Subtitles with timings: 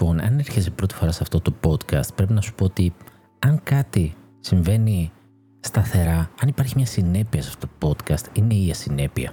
[0.00, 2.92] Λοιπόν, αν έρχεσαι πρώτη φορά σε αυτό το podcast, πρέπει να σου πω ότι
[3.38, 5.12] αν κάτι συμβαίνει
[5.60, 9.32] σταθερά, αν υπάρχει μια συνέπεια σε αυτό το podcast, είναι η ασυνέπεια.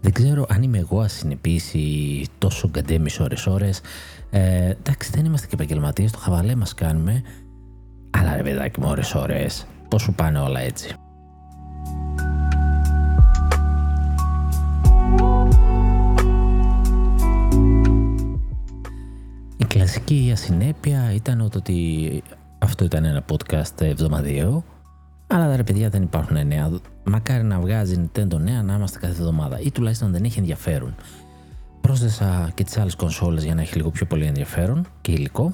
[0.00, 3.80] Δεν ξέρω αν είμαι εγώ ασυνεπής ή τόσο γκαντέμις ώρες ώρες.
[4.30, 7.22] Ε, εντάξει δεν είμαστε και επαγγελματίες, το χαβαλέ μας κάνουμε.
[8.10, 10.94] Αλλά ρε παιδάκι μου ώρες ώρες, πώς σου πάνε όλα έτσι.
[19.88, 22.22] Η κλασική ασυνέπεια ήταν ότι
[22.58, 24.64] αυτό ήταν ένα podcast εβδομαδιαίο
[25.26, 26.70] αλλά ρε παιδιά δεν υπάρχουν νέα.
[27.04, 30.94] Μακάρι να βγάζει Nintendo νέα να είμαστε κάθε εβδομάδα ή τουλάχιστον δεν έχει ενδιαφέρον.
[31.80, 35.52] Πρόσθεσα και τις άλλες κονσόλες για να έχει λίγο πιο πολύ ενδιαφέρον και υλικό.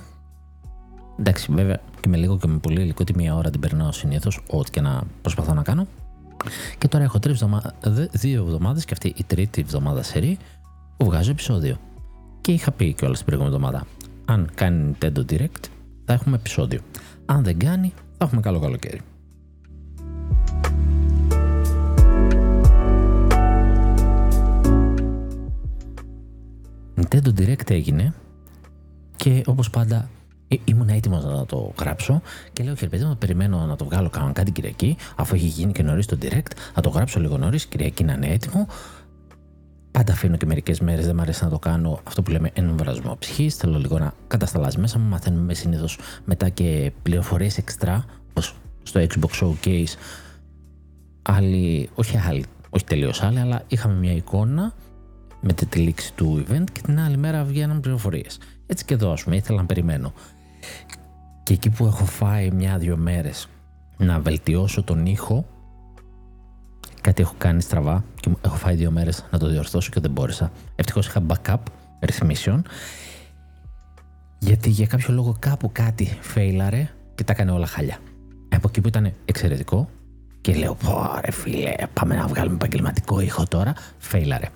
[1.18, 4.40] Εντάξει, βέβαια και με λίγο και με πολύ υλικό, τη μία ώρα την περνάω συνήθως,
[4.50, 5.86] ό,τι και να προσπαθώ να κάνω.
[6.78, 7.44] Και τώρα έχω τρεις
[8.10, 10.38] δύο εβδομάδες και αυτή η τρίτη εβδομάδα σερή
[10.96, 11.76] που βγάζω επεισόδιο.
[12.40, 13.86] Και είχα πει και όλα την προηγούμενη εβδομάδα.
[14.24, 15.64] Αν κάνει Nintendo Direct,
[16.04, 16.80] θα έχουμε επεισόδιο.
[17.26, 19.00] Αν δεν κάνει, θα έχουμε καλό καλοκαίρι.
[26.96, 28.14] Nintendo Direct έγινε
[29.16, 30.08] και όπως πάντα
[30.48, 32.22] ε, ήμουν έτοιμος να το γράψω
[32.52, 35.72] και λέω: Χαιρετίζω παιδί, να περιμένω να το βγάλω κανονικά την Κυριακή, αφού έχει γίνει
[35.72, 36.50] και νωρίς το direct.
[36.74, 38.66] Να το γράψω λίγο νωρίς, Κυριακή να είναι έτοιμο.
[39.98, 43.16] Πάντα αφήνω και μερικές μέρες, δεν μου αρέσει να το κάνω αυτό που λέμε εμβρασμό
[43.18, 43.54] ψυχής.
[43.54, 45.08] Θέλω λίγο να κατασταλάζει μέσα μου.
[45.08, 49.94] Μαθαίνουμε συνήθως μετά και πληροφορίες εξτρά, όπως στο Xbox Showcase.
[51.22, 54.72] Άλλοι, όχι άλλοι, όχι τελείως άλλοι, αλλά είχαμε μια εικόνα
[55.40, 58.38] με τη λήξη του event και την άλλη μέρα βγαίναν πληροφορίες.
[58.66, 60.12] Έτσι και εδώ, ας πούμε, ήθελα να περιμένω.
[61.42, 63.48] Και εκεί που έχω φάει μια-δυο μέρες
[63.96, 65.46] να βελτιώσω τον ήχο,
[67.04, 70.52] κάτι έχω κάνει στραβά και έχω φάει δύο μέρες να το διορθώσω και δεν μπόρεσα.
[70.74, 71.56] Ευτυχώς είχα backup
[72.00, 72.64] ρυθμίσεων.
[74.38, 77.98] Γιατί για κάποιο λόγο κάπου κάτι φέιλαρε και τα έκανε όλα χάλια.
[78.48, 79.88] Από εκεί που ήταν εξαιρετικό
[80.40, 83.72] και λέω: Πω ρε φίλε, πάμε να βγάλουμε επαγγελματικό ήχο τώρα.
[83.98, 84.48] Φέιλαρε.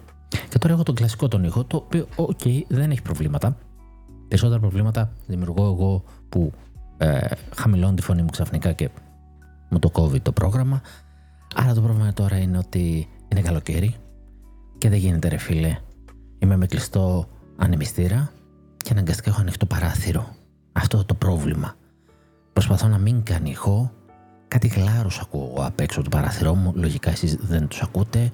[0.49, 3.57] Και τώρα έχω τον κλασικό τον ήχο, το οποίο, οκ, δεν έχει προβλήματα.
[4.29, 6.53] Περισσότερα προβλήματα δημιουργώ εγώ που
[6.99, 7.19] ε,
[7.57, 8.91] χαμηλώνω τη φωνή μου ξαφνικά και
[9.69, 10.81] μου το κόβει το πρόγραμμα.
[11.55, 13.95] Αλλά το πρόβλημα τώρα είναι ότι είναι καλοκαίρι
[14.79, 15.77] και δεν γίνεται ρε φίλε.
[16.39, 18.33] Είμαι με κλειστό ανεμιστήρα
[18.77, 20.35] και αναγκαστικά έχω ανοιχτό παράθυρο.
[20.73, 21.75] Αυτό το πρόβλημα.
[22.53, 23.93] Προσπαθώ να μην κάνει ηχό.
[24.49, 26.73] Κάτι γλάρους ακούω απ' έξω του παράθυρό μου.
[26.75, 28.31] Λογικά εσείς δεν τους ακούτε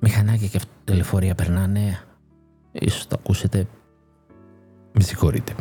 [0.00, 0.60] μηχανάκια και
[0.92, 1.98] λεωφορεία περνάνε.
[2.72, 3.66] Ίσως το ακούσετε.
[4.92, 5.54] Με συγχωρείτε.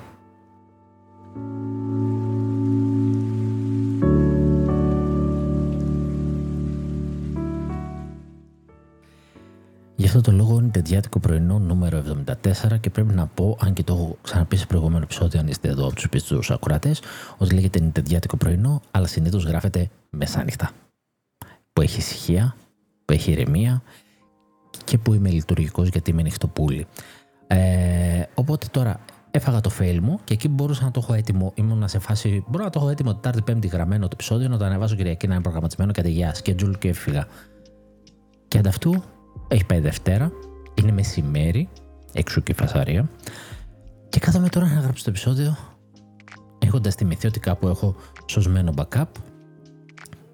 [10.16, 12.04] Γι' αυτό το λόγο είναι τεντιάτικο πρωινό νούμερο
[12.44, 15.68] 74 και πρέπει να πω, αν και το έχω ξαναπεί σε προηγούμενο επεισόδιο, αν είστε
[15.68, 17.02] εδώ από τους πιστούς ακροατές,
[17.38, 20.72] ότι λέγεται τεντιάτικο πρωινό, αλλά συνήθως γράφεται μεσάνυχτα.
[21.74, 22.56] Που έχει ησυχία,
[23.06, 23.82] που έχει ηρεμία
[24.84, 26.88] και που είμαι λειτουργικός γιατί είμαι ανοιχτό πουλί.
[27.48, 29.00] Ε, οπότε τώρα
[29.32, 31.52] έφαγα το fail μου και εκεί μπορούσα να το έχω έτοιμο.
[31.56, 32.44] Ήμουν σε φάση.
[32.48, 35.34] Μπορώ να το έχω έτοιμο Τετάρτη, Πέμπτη γραμμένο το επεισόδιο, να το ανεβάσω Κυριακή να
[35.34, 37.28] είναι προγραμματισμένο και για schedule και έφυγα.
[38.48, 39.04] Και ανταυτού
[39.48, 40.32] έχει πάει Δευτέρα,
[40.74, 41.70] είναι μεσημέρι,
[42.14, 43.10] έξω και φασαρία.
[44.10, 45.58] Και κάθομαι τώρα να γράψω το επεισόδιο
[46.66, 47.96] έχοντας θυμηθεί ότι κάπου έχω
[48.26, 49.06] σωσμένο backup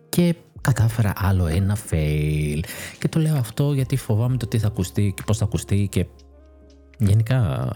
[0.09, 2.59] και κατάφερα άλλο ένα fail.
[2.99, 6.05] Και το λέω αυτό γιατί φοβάμαι το τι θα ακουστεί και πώς θα ακουστεί και
[6.97, 7.69] γενικά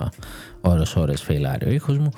[0.62, 2.10] ώρες ώρες φεϊλάρει ο ήχος μου.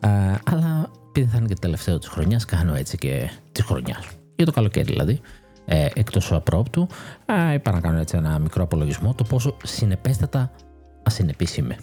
[0.00, 0.10] Α,
[0.44, 4.06] αλλά επειδή θα είναι και το τελευταίο της χρονιάς κάνω έτσι και της χρονιάς.
[4.36, 5.20] Για το καλοκαίρι δηλαδή.
[5.66, 6.86] Ε, εκτός απρόπτου
[7.54, 10.50] είπα να κάνω έτσι ένα μικρό απολογισμό το πόσο συνεπέστατα
[11.02, 11.76] ασυνεπής είμαι.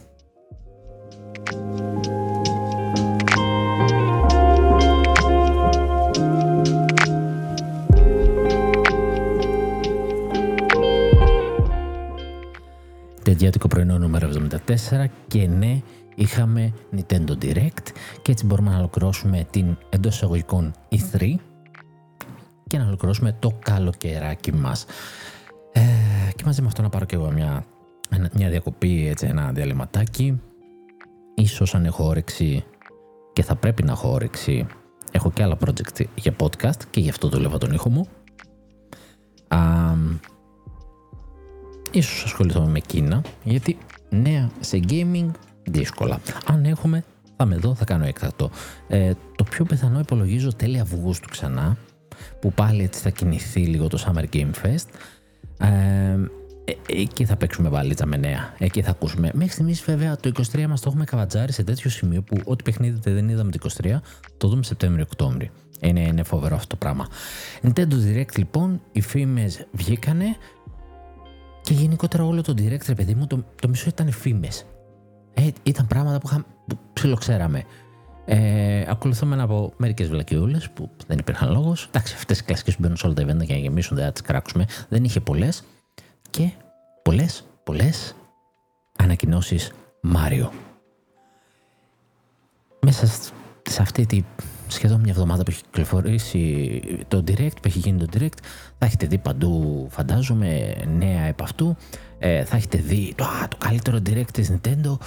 [13.24, 14.30] Τεντιάτικο πρωινό νούμερο
[14.68, 15.82] 74 και ναι,
[16.16, 17.88] είχαμε Nintendo Direct
[18.22, 21.36] και έτσι μπορούμε να ολοκληρώσουμε την εντός εισαγωγικών E3
[22.72, 24.86] και να ολοκληρώσουμε το καλοκαιράκι μας.
[25.72, 25.82] Ε,
[26.36, 27.66] και μαζί με αυτό να πάρω και εγώ μια,
[28.34, 30.42] μια διακοπή, έτσι, ένα διαλυματάκι.
[31.36, 32.64] Ίσως αν έχω όρεξη
[33.34, 34.66] και θα πρέπει να έχω όρεξη,
[35.12, 38.08] έχω και άλλα project για podcast και γι' αυτό δουλεύω τον ήχο μου.
[41.92, 43.78] ίσως ασχοληθούμε με Κίνα, γιατί
[44.10, 45.30] νέα σε gaming
[45.64, 46.20] δύσκολα.
[46.46, 47.04] Αν έχουμε,
[47.38, 48.50] θα με δω, θα κάνω έκτακτο.
[48.88, 51.78] Ε, το πιο πιθανό υπολογίζω τέλη Αυγούστου ξανά.
[52.40, 54.88] Που πάλι έτσι θα κινηθεί λίγο το Summer Game Fest.
[55.60, 56.18] Ε,
[56.66, 58.54] ε, εκεί θα παίξουμε βαλίτσα με νέα.
[58.58, 59.32] Εκεί θα ακούσουμε.
[59.34, 63.00] Μέχρι στιγμής, βέβαια, το 23 μας το έχουμε καβατζάρει σε τέτοιο σημείο που ό,τι παιχνίδι
[63.12, 63.96] δεν είδαμε το 23,
[64.38, 65.50] το δούμε Σεπτέμβριο-Οκτώβριο.
[65.80, 67.08] Είναι, είναι φοβερό αυτό το πράγμα.
[67.62, 70.26] Nintendo Direct, λοιπόν, οι φήμες βγήκανε
[71.62, 74.66] και γενικότερα όλο το Direct, ρε παιδί μου, το, το μισό ήταν φήμες.
[75.34, 77.64] Ε, ήταν πράγματα που, είχα, που ψιλοξέραμε.
[78.34, 81.86] Ε, ακολουθούμε από μερικές βλακιούλες που δεν υπήρχαν λόγος.
[81.86, 84.12] Εντάξει, αυτές οι κλασικές που μπαίνουν σε όλα τα event για να γεμίσουν, δεν θα
[84.12, 84.66] τις κράξουμε.
[84.90, 85.64] Δεν είχε πολλές.
[86.30, 86.50] Και
[87.02, 88.16] πολλές, πολλές
[88.98, 90.52] ανακοινώσεις Μάριο.
[92.82, 93.08] Μέσα
[93.70, 94.24] σε αυτή τη
[94.68, 98.38] σχεδόν μια εβδομάδα που έχει κυκλοφορήσει το direct, που έχει γίνει το direct,
[98.78, 101.76] θα έχετε δει παντού, φαντάζομαι, νέα επ' αυτού.
[102.20, 104.98] Ε, θα έχετε δει το, το καλύτερο direct της Nintendo.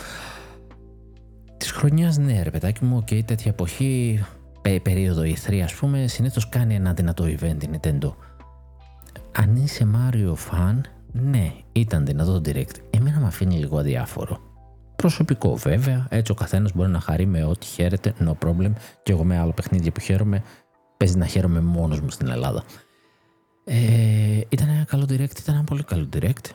[1.57, 4.25] Της χρονιάς, ναι, ρε παιδάκι μου, και τέτοια εποχή,
[4.83, 8.13] περίοδο E3, ας πούμε, συνήθως κάνει ένα δυνατό event η Nintendo.
[9.33, 10.81] Αν είσαι Mario fan,
[11.13, 12.77] ναι, ήταν δυνατό το direct.
[12.91, 14.39] Εμένα με αφήνει λίγο αδιάφορο.
[14.97, 18.73] Προσωπικό βέβαια, έτσι ο καθένας μπορεί να χαρεί με ό,τι χαίρεται, no problem.
[19.03, 20.43] Και εγώ με άλλο παιχνίδια που χαίρομαι,
[20.97, 22.65] παίζει να χαίρομαι μόνος μου στην Ελλάδα.
[23.65, 26.51] Ε, ήταν ένα καλό direct, ήταν ένα πολύ καλό direct.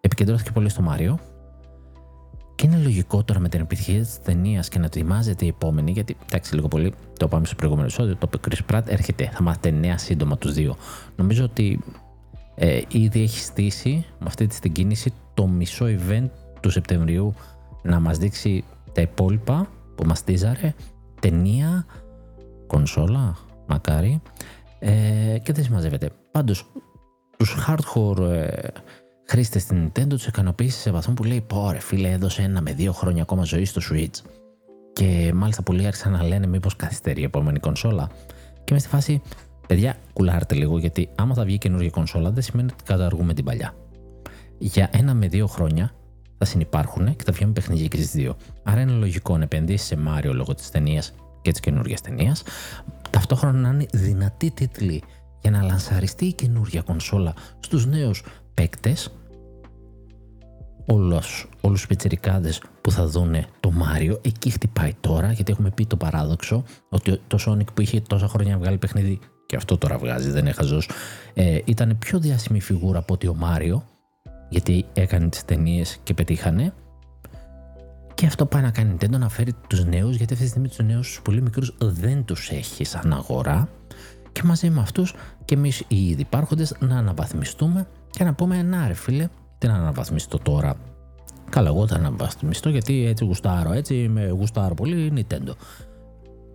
[0.00, 1.18] Επικεντρώθηκε πολύ στο Μάριο.
[2.54, 6.16] Και είναι λογικό τώρα με την επιτυχία της ταινίας και να ετοιμάζεται η επόμενη, γιατί
[6.24, 8.16] εντάξει, λίγο πολύ το πάμε στο προηγούμενο επεισόδιο.
[8.16, 10.76] Το είπε Chris Pratt, έρχεται, θα μάθετε νέα σύντομα τους δύο.
[11.16, 11.80] Νομίζω ότι
[12.54, 16.28] ε, ήδη έχει στήσει με αυτή τη την κίνηση το μισό event
[16.60, 17.34] του Σεπτεμβρίου
[17.82, 20.74] να μας δείξει τα υπόλοιπα που μας τίζαρε,
[21.20, 21.86] ταινία,
[22.66, 24.22] κονσόλα, μακάρι,
[24.78, 26.10] ε, και δεν συμμαζεύεται.
[26.30, 26.66] Πάντως,
[27.36, 28.68] τους hardcore ε,
[29.32, 32.72] χρήστε στην Nintendo τους ικανοποίησε σε βαθμό που λέει: Πω, ρε φίλε, έδωσε ένα με
[32.72, 34.20] δύο χρόνια ακόμα ζωή στο Switch.
[34.92, 38.10] Και μάλιστα πολλοί άρχισαν να λένε: Μήπως καθυστερεί η επόμενη κονσόλα.
[38.64, 39.22] Και με στη φάση,
[39.66, 43.74] παιδιά, κουλάρτε λίγο, γιατί άμα θα βγει καινούργια κονσόλα, δεν σημαίνει ότι καταργούμε την παλιά.
[44.58, 45.92] Για ένα με δύο χρόνια
[46.38, 48.36] θα συνεπάρχουν και θα βγαίνουν παιχνίδια και στις δύο.
[48.62, 52.42] Άρα είναι λογικό να επενδύσεις σε Μάριο λόγω της ταινίας και της καινούργιας ταινίας.
[53.10, 55.02] Ταυτόχρονα να είναι δυνατή τίτλη
[55.40, 58.24] για να λανσαριστεί η καινούργια κονσόλα στους νέους
[58.54, 59.10] παίκτες
[60.86, 64.20] όλους, όλους τους πιτσιρικάδες που θα δούνε το Μάριο.
[64.24, 68.52] Εκεί χτυπάει τώρα γιατί έχουμε πει το παράδοξο ότι το Sonic που είχε τόσα χρόνια
[68.52, 70.88] να βγάλει παιχνίδι και αυτό τώρα βγάζει δεν είναι χαζός
[71.34, 73.84] ε, ήταν πιο διάσημη φιγούρα από ότι ο Μάριο
[74.48, 76.72] γιατί έκανε τις ταινίες και πετύχανε.
[78.14, 80.78] Και αυτό πάει να κάνει Nintendo να φέρει τους νέους γιατί αυτή τη στιγμή τους
[80.78, 83.68] νέους τους πολύ μικρούς δεν τους έχει σαν αγορά.
[84.32, 85.14] Και μαζί με αυτούς
[85.44, 89.28] και εμείς οι ήδη υπάρχοντες να αναβαθμιστούμε και να πούμε να ρε φίλε
[89.62, 90.74] τι να αναβαθμιστώ τώρα.
[91.50, 93.72] Καλά, εγώ θα αναβαθμιστώ γιατί έτσι γουστάρω.
[93.72, 95.52] Έτσι με γουστάρω πολύ Nintendo.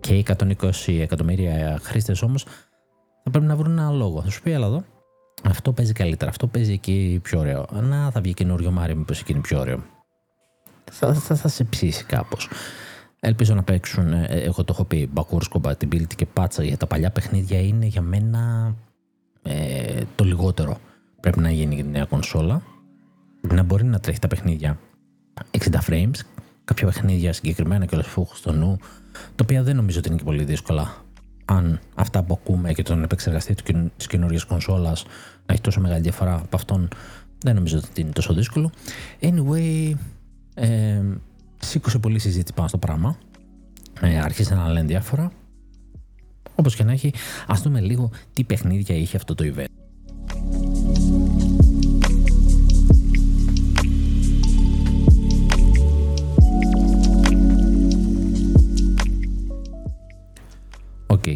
[0.00, 2.44] Και οι 120 εκατομμύρια χρήστες όμως
[3.24, 4.22] θα πρέπει να βρουν ένα λόγο.
[4.22, 4.84] Θα σου πει, έλα εδώ.
[5.44, 6.30] Αυτό παίζει καλύτερα.
[6.30, 7.66] Αυτό παίζει εκεί πιο ωραίο.
[7.82, 9.82] Να, θα βγει καινούριο Μάριο, μήπως εκεί είναι πιο ωραίο.
[10.90, 12.48] Θα, θα, θα σε ψήσει κάπως.
[13.20, 17.10] Ελπίζω να παίξουν, ε, εγώ το έχω πει, backwards compatibility και πάτσα για τα παλιά
[17.10, 18.74] παιχνίδια είναι για μένα
[19.42, 20.78] ε, το λιγότερο.
[21.20, 22.62] Πρέπει να γίνει η νέα κονσόλα
[23.40, 24.78] να μπορεί να τρέχει τα παιχνίδια
[25.58, 26.20] 60 frames,
[26.64, 28.76] κάποια παιχνίδια συγκεκριμένα και όλες έχω στο νου,
[29.12, 31.06] τα οποία δεν νομίζω ότι είναι και πολύ δύσκολα.
[31.44, 33.54] Αν αυτά που ακούμε και τον επεξεργαστή
[33.96, 35.04] της καινούργια κονσόλας
[35.46, 36.88] να έχει τόσο μεγάλη διαφορά από αυτόν,
[37.38, 38.70] δεν νομίζω ότι είναι τόσο δύσκολο.
[39.20, 39.94] Anyway,
[40.54, 41.02] ε,
[41.58, 43.18] σήκωσε πολύ συζήτηση πάνω στο πράγμα.
[44.00, 45.32] Ε, άρχισε να λένε διάφορα.
[46.54, 47.12] Όπως και να έχει,
[47.46, 49.77] ας δούμε λίγο τι παιχνίδια είχε αυτό το event.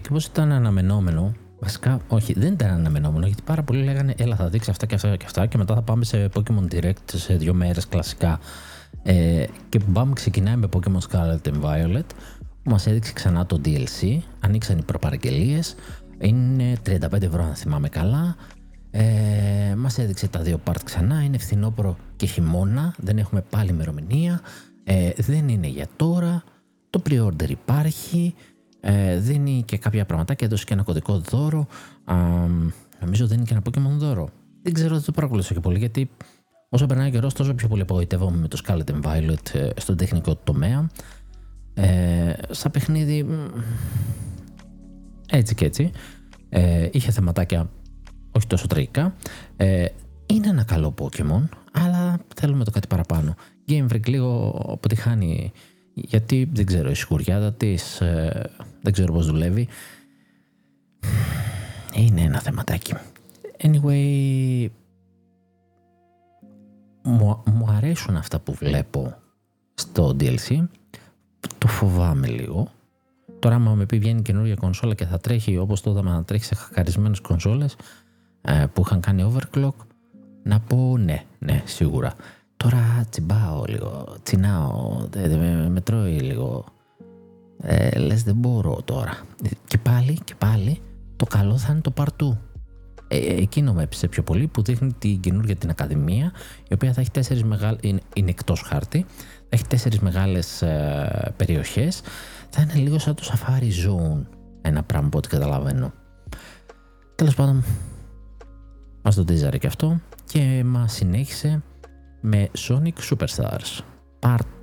[0.03, 4.49] Και πώ ήταν αναμενόμενο, βασικά όχι, δεν ήταν αναμενόμενο γιατί πάρα πολλοί λέγανε Έλα, θα
[4.49, 7.55] δείξει αυτά και αυτά και αυτά και μετά θα πάμε σε Pokemon Direct σε δύο
[7.55, 8.41] μέρες κλασικά.
[9.03, 12.07] Ε, και πάμε, ξεκινάει με Pokemon Scarlet and Violet
[12.63, 14.19] που μας έδειξε ξανά το DLC.
[14.41, 15.75] Ανοίξαν οι προπαραγγελίες.
[16.19, 18.37] Είναι 35 ευρώ, αν θυμάμαι καλά.
[18.91, 21.23] Ε, μας έδειξε τα δύο part ξανά.
[21.23, 22.95] Είναι φθινόπωρο και χειμώνα.
[22.99, 24.41] Δεν έχουμε πάλι ημερομηνία.
[24.85, 26.43] Ε, δεν είναι για τώρα.
[26.91, 28.35] Το pre-order υπάρχει
[28.85, 31.67] ε, δίνει και κάποια πραγματάκια, έδωσε και ένα κωδικό δώρο.
[32.05, 32.17] Α,
[33.01, 34.29] νομίζω δίνει και ένα Pokemon δώρο.
[34.63, 36.11] Δεν ξέρω, δεν το παρακολουθήσω και πολύ γιατί
[36.69, 39.97] όσο περνάει ο καιρός, τόσο πιο πολύ απογοητεύομαι με το Scarlet and Violet ε, στον
[39.97, 40.91] τεχνικό τομέα.
[41.75, 43.27] Ε, σαν παιχνίδι,
[45.31, 45.91] έτσι και έτσι.
[46.49, 47.71] Ε, είχε θεματάκια
[48.33, 49.15] όχι τόσο τραγικά.
[49.57, 49.87] Ε,
[50.27, 53.35] είναι ένα καλό Pokemon, αλλά θέλουμε το κάτι παραπάνω.
[53.69, 55.53] Game Freak λίγο αποτυχάνει
[55.95, 58.51] γιατί δεν ξέρω η σιγουριάδα της, ε,
[58.83, 59.69] δεν ξέρω πώς δουλεύει.
[61.95, 62.95] είναι ένα θεματάκι.
[63.63, 64.67] Anyway,
[67.03, 69.17] μου, μου αρέσουν αυτά που βλέπω
[69.75, 70.67] στο DLC.
[71.59, 72.71] Το φοβάμαι λίγο.
[73.39, 76.45] Τώρα, άμα με πει βγαίνει καινούργια κονσόλα και θα τρέχει όπως το είδαμε να τρέχει
[76.45, 77.77] σε χακαρισμένες κονσόλες
[78.43, 79.75] ε, που είχαν κάνει overclock,
[80.43, 82.15] να πω ναι, ναι, σίγουρα.
[82.57, 86.65] Τώρα τσιμπάω λίγο, τσινάω, με, με τρώει λίγο.
[87.63, 89.19] Ε, λες δεν μπορώ τώρα.
[89.67, 90.81] Και πάλι, και πάλι,
[91.17, 92.39] το καλό θα είναι το παρτού.
[93.09, 96.33] Ε, εκείνο με έπεισε πιο πολύ που δείχνει την καινούργια την Ακαδημία,
[96.69, 99.07] η οποία θα έχει τέσσερις μεγάλες, είναι, είναι εκτός χάρτη,
[99.39, 102.01] θα έχει τέσσερις μεγάλες ε, περιοχές,
[102.51, 104.27] θα είναι λίγο σαν το Safari Zone,
[104.63, 105.93] ένα πράγμα που ό,τι καταλαβαίνω.
[107.15, 107.65] Τέλος πάντων,
[109.03, 111.63] μας το τίζαρε και αυτό και μας συνέχισε
[112.21, 113.85] με Sonic Superstars.
[114.19, 114.62] Πάρτο.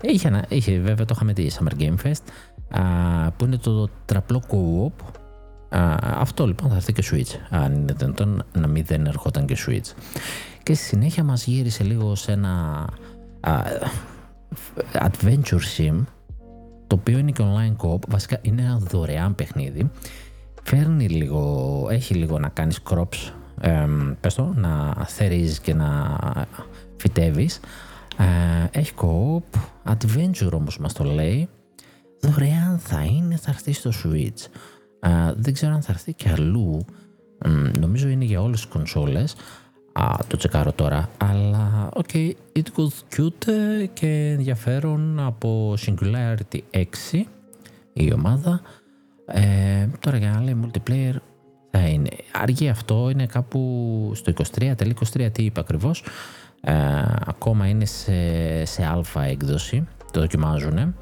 [0.00, 2.22] Είχε, είχε βέβαια το είχαμε τη Summer Game Fest
[2.70, 5.04] α, που είναι το τραπλό co-op.
[6.00, 7.38] αυτό λοιπόν θα έρθει και Switch.
[7.50, 9.92] Αν είναι δυνατόν να μην δεν ερχόταν και Switch.
[10.62, 12.84] Και στη συνέχεια μας γύρισε λίγο σε ένα
[13.40, 13.62] α,
[14.92, 16.04] adventure sim
[16.86, 18.08] το οποίο είναι και online co-op.
[18.08, 19.90] Βασικά είναι ένα δωρεάν παιχνίδι.
[20.62, 23.86] Φέρνει λίγο, έχει λίγο να κάνεις crops ε,
[24.20, 26.16] πες το, να θερίζεις και να
[26.96, 27.60] φυτεύεις.
[28.18, 31.48] Ε, έχει co-op, adventure όμως μας το λέει.
[32.20, 34.46] Δωρεάν θα είναι, θα έρθει στο Switch.
[35.00, 36.84] Ε, δεν ξέρω αν θα έρθει και αλλού.
[37.78, 39.34] νομίζω είναι για όλες τις κονσόλες.
[39.92, 41.10] Α, το τσεκάρω τώρα.
[41.16, 43.52] Αλλά, OK, okay, it was cute
[43.92, 46.82] και ενδιαφέρον από Singularity 6
[47.92, 48.60] η ομάδα.
[49.26, 51.16] Ε, τώρα για να λέει multiplayer
[51.78, 52.08] θα είναι.
[52.32, 56.04] Αργεί αυτό, είναι κάπου στο 23, τέλη 23, τι είπα ακριβώς;
[56.60, 56.74] Ε,
[57.26, 60.94] ακόμα είναι σε, σε άλφα έκδοση, το δοκιμάζουν.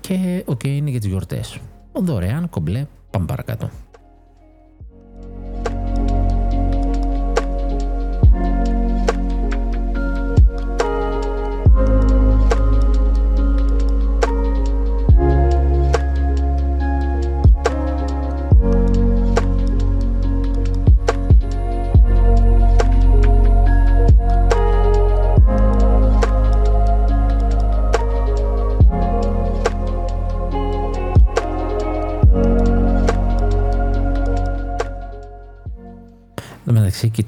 [0.00, 1.58] και OK, okay, είναι για τις γιορτές.
[1.92, 3.70] Δωρεάν, κομπλέ, πάμε παρακάτω.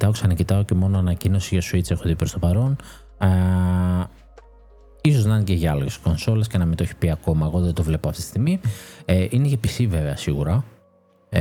[0.07, 2.77] Κοιτάω, ξανακοιτάω και μόνο ανακοίνωση για Switch έχω δει προς το παρόν.
[3.19, 3.29] Α,
[5.01, 7.61] ίσως να είναι και για άλλες κονσόλες και να μην το έχει πει ακόμα, εγώ
[7.61, 8.61] δεν το βλέπω αυτή τη στιγμή.
[9.05, 10.65] Ε, είναι για PC βέβαια σίγουρα.
[11.29, 11.41] Ε,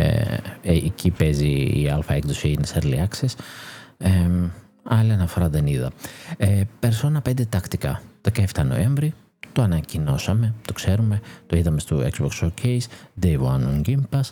[0.62, 3.34] ε, εκεί παίζει η αλφα έκδοση, είναι σε early access.
[3.98, 4.30] Ε,
[4.84, 5.92] άλλη αναφορά δεν είδα.
[6.38, 8.02] Ε, Persona 5 τακτικά,
[8.34, 9.14] 17 Νοέμβρη,
[9.52, 12.86] το ανακοινώσαμε, το ξέρουμε, το είδαμε στο Xbox Showcase,
[13.22, 14.32] Day One on Game Pass.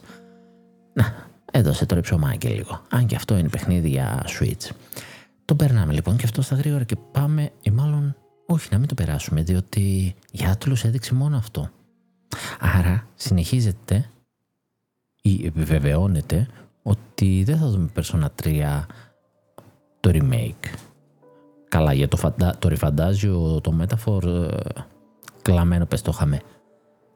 [0.94, 2.82] Να, έδωσε το ψωμάκι λίγο.
[2.90, 4.70] Αν και αυτό είναι παιχνίδι για Switch.
[5.46, 8.94] Το περνάμε λοιπόν και αυτό στα γρήγορα και πάμε, ή μάλλον όχι να μην το
[8.94, 11.70] περάσουμε, διότι για Άτλους έδειξε μόνο αυτό.
[12.60, 14.10] Άρα συνεχίζεται
[15.22, 16.48] ή επιβεβαιώνεται
[16.84, 18.86] ότι δεν θα δούμε Persona 3
[20.00, 20.68] το remake.
[21.70, 22.56] Καλά, για το, φαντα...
[22.60, 24.58] το refantazio, το metaphor, ε,
[25.42, 26.42] κλαμμένο πες το είχαμε.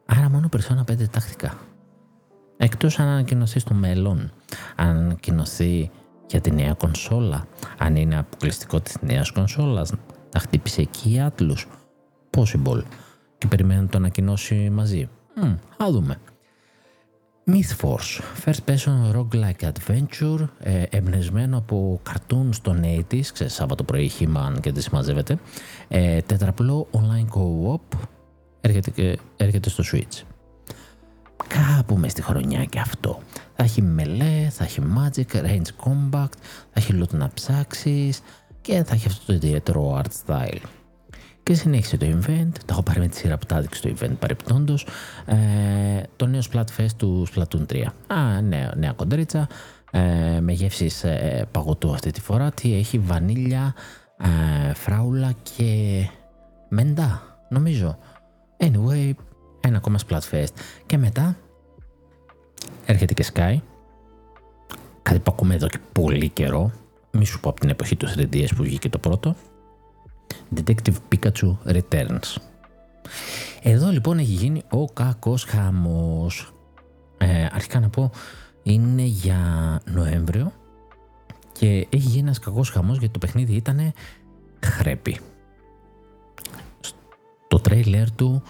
[0.05, 1.57] Άρα μόνο Persona 5 τακτικά.
[2.57, 4.31] Εκτός αν ανακοινωθεί στο μέλλον,
[4.75, 5.91] αν ανακοινωθεί
[6.27, 7.47] για τη νέα κονσόλα,
[7.77, 9.91] αν είναι αποκλειστικό της νέας κονσόλας,
[10.33, 11.65] να χτύπησε εκεί η Atlus.
[12.37, 12.83] Possible.
[13.37, 15.09] Και περιμένουν να το ανακοινώσει μαζί.
[15.43, 16.19] Mm, α δούμε.
[17.49, 24.11] Myth Force, first person roguelike adventure, ε, εμπνευσμένο από καρτούν στο 80s, ξέρεις, Σάββατο πρωί
[24.19, 25.37] He-Man και τη συμμαζεύεται,
[25.87, 27.97] ε, τετραπλό online co-op,
[28.61, 30.36] έρχεται, έρχεται στο Switch
[31.47, 33.21] κάπου μες στη χρονιά και αυτό.
[33.55, 36.37] Θα έχει μελέ, θα έχει magic, range compact,
[36.69, 38.21] θα έχει loot να ψάξεις
[38.61, 40.61] και θα έχει αυτό το ιδιαίτερο art style.
[41.43, 44.73] Και συνέχισε το event, το έχω πάρει με τη σειρά που τα στο event παρεπτόντω,
[45.25, 45.35] ε,
[46.15, 47.83] το νέο Splatfest του Splatoon 3.
[48.07, 49.47] Α, νέα, νέα κοντρίτσα,
[49.91, 53.73] ε, με γεύσεις ε, παγωτού αυτή τη φορά, τι έχει βανίλια,
[54.69, 56.01] ε, φράουλα και
[56.69, 57.97] μεντά, νομίζω.
[58.59, 59.11] Anyway,
[59.67, 60.53] ένα ακόμα Splatfest.
[60.85, 61.37] Και μετά
[62.85, 63.57] έρχεται και Sky.
[65.01, 66.71] Κάτι που ακούμε εδώ και πολύ καιρό.
[67.11, 69.35] Μη σου πω από την εποχή του 3DS που βγήκε το πρώτο.
[70.55, 72.35] Detective Pikachu Returns.
[73.61, 76.53] Εδώ λοιπόν έχει γίνει ο κακός χαμός.
[77.17, 78.11] Ε, αρχικά να πω
[78.63, 79.41] είναι για
[79.85, 80.51] Νοέμβριο
[81.51, 83.93] και έχει γίνει ένας κακός χαμός γιατί το παιχνίδι ήταν
[84.65, 85.19] χρέπι.
[87.47, 88.43] Το τρέιλερ του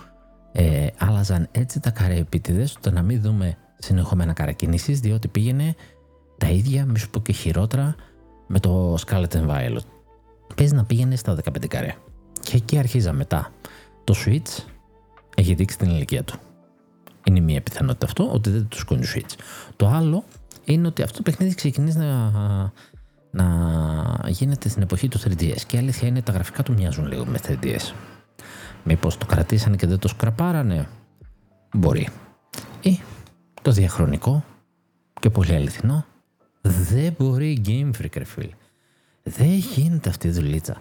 [0.59, 5.75] ε, άλλαζαν έτσι τα καρεπίτιδες ώστε να μην δούμε συνεχόμενα καρακινήσεις διότι πήγαινε
[6.37, 7.95] τα ίδια, μη σου πω και χειρότερα,
[8.47, 9.85] με το Scarlet and Violet.
[10.55, 11.95] Παίζει να πήγαινε στα 15 καρέ.
[12.41, 13.51] Και εκεί αρχίζα μετά.
[14.03, 14.63] Το Switch
[15.35, 16.39] έχει δείξει την ηλικία του.
[17.23, 19.39] Είναι μία πιθανότητα αυτό, ότι δεν τους σκόνει Switch.
[19.75, 20.23] Το άλλο
[20.65, 22.31] είναι ότι αυτό το παιχνίδι ξεκινήσει να,
[23.31, 25.61] να γίνεται στην εποχή του 3DS.
[25.67, 27.93] Και η αλήθεια είναι τα γραφικά του μοιάζουν λίγο με 3DS.
[28.89, 30.87] Μήπως το κρατήσανε και δεν το σκραπάρανε;
[31.73, 32.09] Μπορεί.
[32.81, 32.99] Ή
[33.61, 34.43] το διαχρονικό
[35.19, 36.05] και πολύ αληθινό.
[36.61, 38.53] Δεν μπορεί Game Freak, ρε φίλε.
[39.23, 40.77] Δεν γίνεται αυτή η δουλίτσα.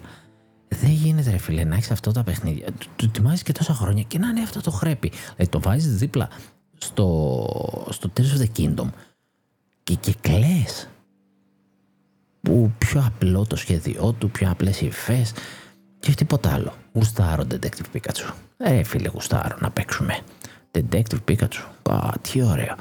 [0.67, 2.67] Δεν γίνεται, ρε φίλε, να έχεις αυτό τα παιχνίδια.
[2.95, 5.09] Του ετοιμάζεις και τόσα χρόνια και να είναι αυτό το χρέπι.
[5.09, 6.29] Δηλαδή το βάζεις δίπλα
[6.77, 8.87] στο, στο Tears of the Kingdom
[9.83, 10.89] και, και κλαις.
[12.41, 15.33] Που πιο απλό το σχέδιό του, πιο απλές υφές
[15.99, 16.73] και τίποτα άλλο.
[16.93, 18.33] Γουστάρω Detective Pikachu.
[18.57, 20.19] Ε, φίλε, γουστάρω να παίξουμε.
[20.71, 21.65] Detective Pikachu.
[21.83, 22.75] Πα, τι ωραίο.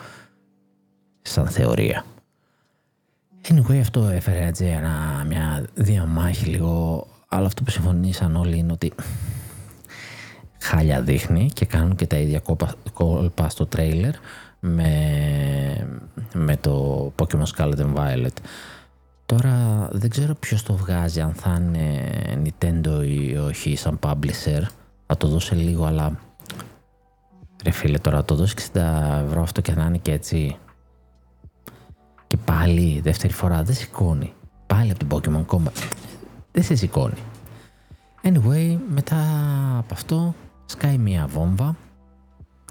[1.22, 2.04] Σαν θεωρία.
[3.48, 8.92] Anyway, αυτό έφερε έτσι ένα, μια διαμάχη λίγο, αλλά αυτό που συμφωνήσαν όλοι είναι ότι
[10.60, 12.42] χάλια δείχνει και κάνουν και τα ίδια
[12.92, 14.14] κόλπα στο τρέιλερ
[14.60, 14.92] με,
[16.32, 18.36] με το Pokemon Scarlet and Violet.
[19.26, 22.00] Τώρα δεν ξέρω ποιος το βγάζει, αν θα είναι
[22.44, 24.62] Nintendo ή όχι σαν publisher.
[25.06, 26.18] Θα το δώσει λίγο, αλλά
[27.64, 28.80] ρε φίλε τώρα το δώσει 60
[29.26, 30.56] ευρώ αυτό και να είναι και έτσι.
[32.26, 34.32] Και πάλι δεύτερη φορά δεν σηκώνει.
[34.66, 35.88] Πάλι από την Pokemon Combat.
[36.52, 37.18] Δεν σε σηκώνει.
[38.22, 39.16] Anyway, μετά
[39.78, 40.34] από αυτό
[40.66, 41.76] σκάει μια βόμβα.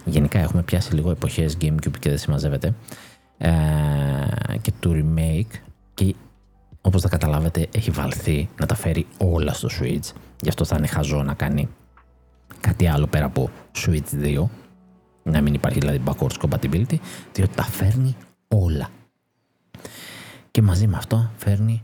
[0.05, 2.73] Γενικά έχουμε πιάσει λίγο εποχές Gamecube και δεν συμμαζεύεται.
[3.37, 3.51] Ε,
[4.61, 5.59] και του remake
[5.93, 6.15] και
[6.85, 10.09] όπως θα καταλάβετε έχει βάλθει να τα φέρει όλα στο Switch.
[10.41, 11.69] Γι' αυτό θα είναι χαζό να κάνει
[12.59, 14.43] κάτι άλλο πέρα από Switch 2
[15.23, 16.95] να μην υπάρχει δηλαδή backwards compatibility
[17.33, 18.15] διότι τα φέρνει
[18.47, 18.89] όλα.
[20.51, 21.83] Και μαζί με αυτό φέρνει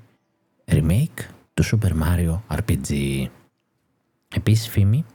[0.66, 3.26] remake του Super Mario RPG.
[4.36, 5.06] Επίσης φήμη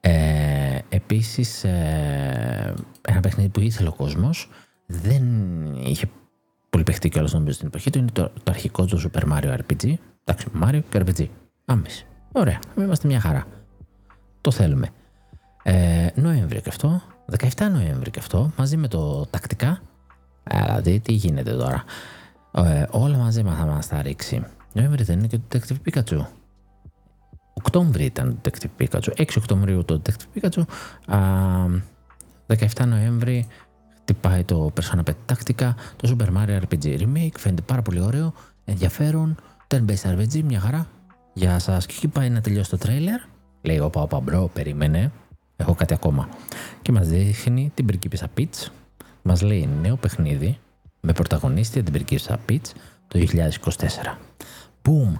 [0.00, 2.74] ε, επίσης ε,
[3.08, 4.48] ένα παιχνίδι που ήθελε ο κόσμος
[4.86, 5.22] δεν
[5.76, 6.10] είχε
[6.78, 9.94] πολύ παιχτεί κιόλας νομίζω στην εποχή του είναι το, το αρχικό του Super Mario RPG.
[10.24, 11.26] Εντάξει, Mario και RPG.
[11.64, 12.06] Άμεση.
[12.32, 13.46] Ωραία, είμαστε μια χαρά.
[14.40, 14.88] Το θέλουμε.
[15.62, 17.02] Ε, Νοέμβριο και αυτό,
[17.38, 19.80] 17 Νοέμβριο και αυτό, μαζί με το τακτικά.
[20.44, 21.84] Δηλαδή, τι γίνεται τώρα.
[22.52, 24.44] Ε, όλα μαζί μας θα μας τα ρίξει.
[24.72, 26.26] Νοέμβριο δεν είναι και το Detective Pikachu.
[27.54, 29.12] Οκτώβριο ήταν το Detective Pikachu.
[29.16, 30.62] 6 Οκτωβρίου το Detective Pikachu.
[31.14, 31.18] Α,
[32.46, 33.46] 17 Νοέμβρη
[34.08, 38.32] χτυπάει το Persona 5 Tactica, το Super Mario RPG Remake, φαίνεται πάρα πολύ ωραίο,
[38.64, 39.36] ενδιαφέρον,
[39.68, 40.86] turn-based RPG, μια χαρά.
[41.32, 43.20] Γεια σας, και εκεί πάει να τελειώσει το τρέιλερ.
[43.62, 45.12] Λέει, όπα, όπα, bro, περίμενε,
[45.56, 46.28] έχω κάτι ακόμα.
[46.82, 48.66] Και μας δείχνει την πριγκίπισσα Peach,
[49.22, 50.58] μας λέει νέο παιχνίδι
[51.00, 52.70] με πρωταγωνίστρια την πριγκίπισσα Peach
[53.08, 54.18] το 2024.
[54.82, 55.18] Boom!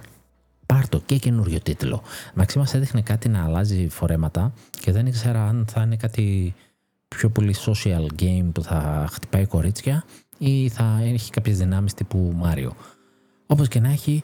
[0.65, 2.01] Πάρτο και καινούριο τίτλο.
[2.33, 6.55] Μαξί μας έδειχνε κάτι να αλλάζει φορέματα και δεν ήξερα αν θα είναι κάτι
[7.15, 10.03] πιο πολύ social game που θα χτυπάει κορίτσια
[10.37, 12.75] ή θα έχει κάποιες δυνάμεις τύπου Μάριο.
[13.45, 14.23] Όπως και να έχει,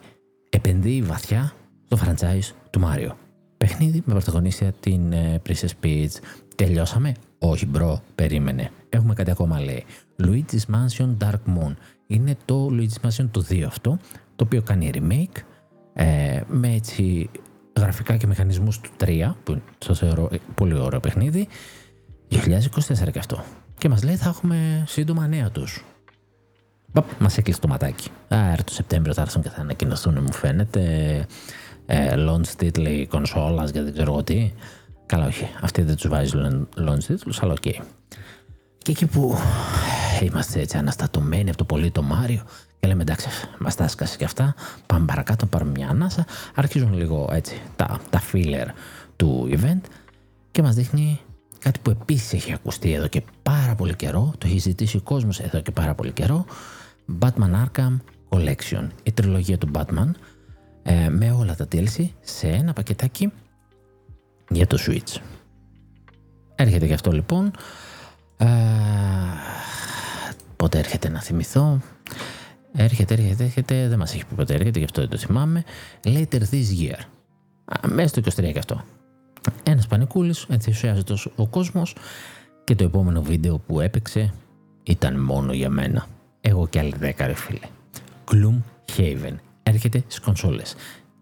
[0.50, 1.52] επενδύει βαθιά
[1.84, 3.16] στο franchise του Μάριο.
[3.56, 6.10] Παιχνίδι με πρωταγωνίστρια την uh, Princess Peach.
[6.54, 8.70] Τελειώσαμε; Όχι bro, περίμενε.
[8.88, 9.84] Έχουμε κάτι ακόμα λέει.
[10.22, 11.74] Luigi's Mansion Dark Moon.
[12.06, 13.98] Είναι το Luigi's Mansion το 2 αυτό,
[14.36, 15.42] το οποίο κάνει remake
[15.94, 17.30] ε, με έτσι
[17.78, 21.48] γραφικά και μηχανισμούς του 3, που το θεωρώ πολύ ωραίο παιχνίδι
[22.30, 23.44] 2024 και αυτό.
[23.78, 25.84] Και μας λέει θα έχουμε σύντομα νέα τους.
[27.18, 28.08] Μας έκλεισε το ματάκι.
[28.28, 30.80] Άρα το Σεπτέμβριο θα έρθουν και θα ανακοινωθούν, μου φαίνεται.
[31.86, 34.52] Ε, launch τίτλοι κονσόλας και δεν ξέρω εγώ τι.
[35.06, 35.48] Καλά, όχι.
[35.60, 36.32] Αυτοί δεν τους βάζει
[36.88, 37.58] launch τίτλου, αλλά οκ.
[37.64, 37.80] Okay.
[38.78, 39.38] Και εκεί που
[40.22, 42.42] είμαστε έτσι αναστατωμένοι από το πολύ το Μάριο
[42.80, 44.54] και λέμε εντάξει, μας τα έσκασε και αυτά.
[44.86, 46.26] Πάμε παρακάτω, πάρουμε μια ανάσα.
[46.54, 48.66] Αρχίζουν λίγο έτσι τα, τα filler
[49.16, 49.80] του event
[50.50, 51.20] και μας δείχνει
[51.66, 55.40] Κάτι που επίσης έχει ακουστεί εδώ και πάρα πολύ καιρό, το έχει ζητήσει ο κόσμος
[55.40, 56.44] εδώ και πάρα πολύ καιρό,
[57.20, 57.96] Batman Arkham
[58.28, 60.10] Collection, η τριλογία του Batman,
[60.82, 63.32] ε, με όλα τα DLC σε ένα πακετάκι
[64.48, 65.20] για το Switch.
[66.54, 67.50] Έρχεται και αυτό λοιπόν.
[68.36, 68.46] Ε,
[70.56, 71.80] πότε έρχεται να θυμηθώ.
[72.72, 73.88] Έρχεται, έρχεται, έρχεται.
[73.88, 75.64] Δεν μας έχει πει ποτέ έρχεται, γι' αυτό δεν το θυμάμαι.
[76.04, 76.98] Later this year.
[77.88, 78.84] Μέσα στο 23 και αυτό.
[79.62, 81.94] Ένας πανικούλης, ενθουσιάζεται ο κόσμος
[82.64, 84.32] και το επόμενο βίντεο που έπαιξε
[84.82, 86.06] ήταν μόνο για μένα.
[86.40, 87.66] Εγώ και άλλοι δέκα ρε φίλε.
[88.30, 88.60] Gloom
[88.96, 89.34] Haven.
[89.62, 90.74] Έρχεται στις κονσόλες.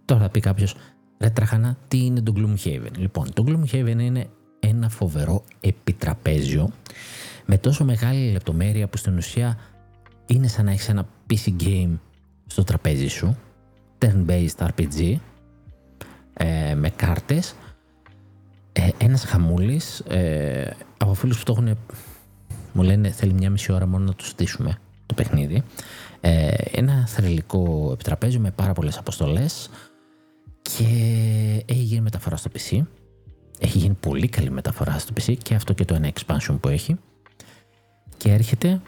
[0.04, 0.76] Τώρα θα πει κάποιος,
[1.18, 4.26] ρε τραχανά, τι είναι το Gloom Haven; Λοιπόν, το Gloom Haven είναι
[4.60, 6.70] ένα φοβερό επιτραπέζιο
[7.46, 9.58] με τόσο μεγάλη λεπτομέρεια που στην ουσία
[10.26, 11.98] είναι σαν να έχεις ένα PC game
[12.46, 13.36] στο τραπέζι σου
[13.98, 15.16] turn-based RPG
[16.32, 17.54] ε, με κάρτες
[18.76, 21.78] ε, ένας χαμούλης ε, από φίλους που το έχουν
[22.72, 25.62] μου λένε θέλει μια μισή ώρα μόνο να το στήσουμε το παιχνίδι
[26.20, 29.70] ε, ένα θρελικό επιτραπέζιο με πάρα πολλές αποστολές
[30.62, 30.84] και
[31.66, 32.82] έχει γίνει μεταφορά στο PC
[33.58, 36.96] έχει γίνει πολύ καλή μεταφορά στο PC και αυτό και το ένα expansion που έχει
[38.16, 38.80] και έρχεται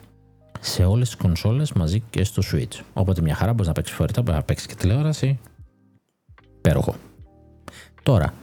[0.61, 2.81] σε όλες τις κονσόλες μαζί και στο Switch.
[2.93, 5.39] Οπότε μια χαρά μπορείς να παίξεις φορητά, μπορείς να παίξεις και τηλεόραση.
[6.61, 6.95] Πέροχο.
[8.03, 8.35] Τώρα,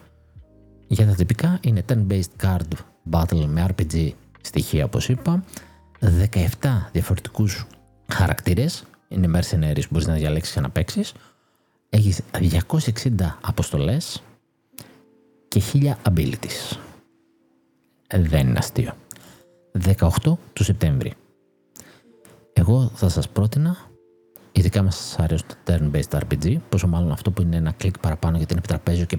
[0.94, 2.74] για τα τυπικά είναι 10-based card
[3.12, 5.44] battle με RPG στοιχεία όπως είπα.
[6.00, 7.66] 17 διαφορετικούς
[8.08, 8.84] χαρακτήρες.
[9.08, 11.14] Είναι mercenaries που μπορείς να διαλέξεις και να παίξεις.
[11.90, 14.24] Έχεις 260 αποστολές
[15.48, 16.78] και 1000 abilities.
[18.16, 18.94] Δεν είναι αστείο.
[19.72, 21.14] 18 του Σεπτέμβρη.
[22.54, 23.78] Εγώ θα σας πρότεινα,
[24.52, 28.38] ειδικά μας σας αρέσουν τα turn-based RPG, πόσο μάλλον αυτό που είναι ένα κλικ παραπάνω
[28.38, 29.18] γιατί είναι επιτραπέζιο και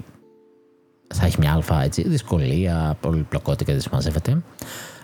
[1.13, 4.43] θα έχει μια αλφα έτσι, δυσκολία, πολυπλοκότητα και δεν συμμαζεύεται.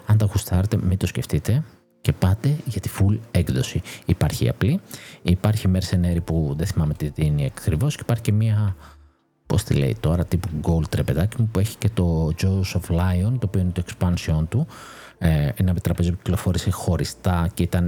[0.06, 1.64] Αν τα γουστάρετε, μην το σκεφτείτε
[2.02, 3.82] και πάτε για τη full έκδοση.
[4.06, 4.80] Υπάρχει η απλή,
[5.22, 8.76] υπάρχει Mercenary που δεν θυμάμαι τι δίνει ακριβώς και υπάρχει και μια
[9.46, 13.32] πώς τη λέει τώρα, τύπου Gold τρεπεδάκι μου που έχει και το Jaws of Lion,
[13.32, 14.68] το οποίο είναι το expansion του.
[15.18, 17.86] Ε, ένα τραπέζι που κυκλοφόρησε χωριστά και ήταν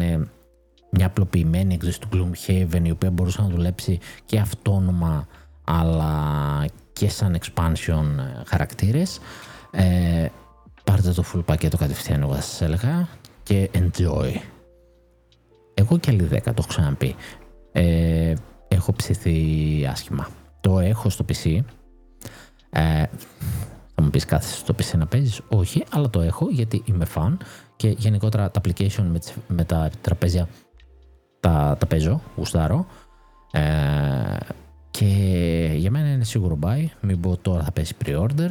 [0.90, 5.28] μια απλοποιημένη έκδοση του Gloomhaven η οποία μπορούσε να δουλέψει και αυτόνομα
[5.64, 9.20] αλλά και σαν expansion ε, χαρακτήρες.
[9.72, 10.28] Ε,
[10.84, 13.08] πάρτε το full πακέτο κατευθείαν εγώ θα σας έλεγα
[13.44, 14.36] και enjoy.
[15.74, 17.16] Εγώ και άλλοι 10 το έχω ξαναπεί.
[17.72, 18.34] Ε,
[18.68, 19.38] έχω ψηθεί
[19.92, 20.28] άσχημα.
[20.62, 21.60] Το έχω στο PC.
[22.70, 23.04] Ε,
[23.96, 27.38] θα μου πεις κάθεσαι στο PC να παίζεις; Όχι, αλλά το έχω γιατί είμαι fan
[27.76, 30.48] και γενικότερα τα application με, με τα τραπέζια
[31.40, 32.86] τα, τα παίζω, γουστάρω.
[33.52, 33.62] Ε,
[34.92, 35.53] και για μένα
[36.24, 36.86] είναι σίγουρο buy.
[37.02, 38.50] Μην πω τώρα θα πέσει pre-order.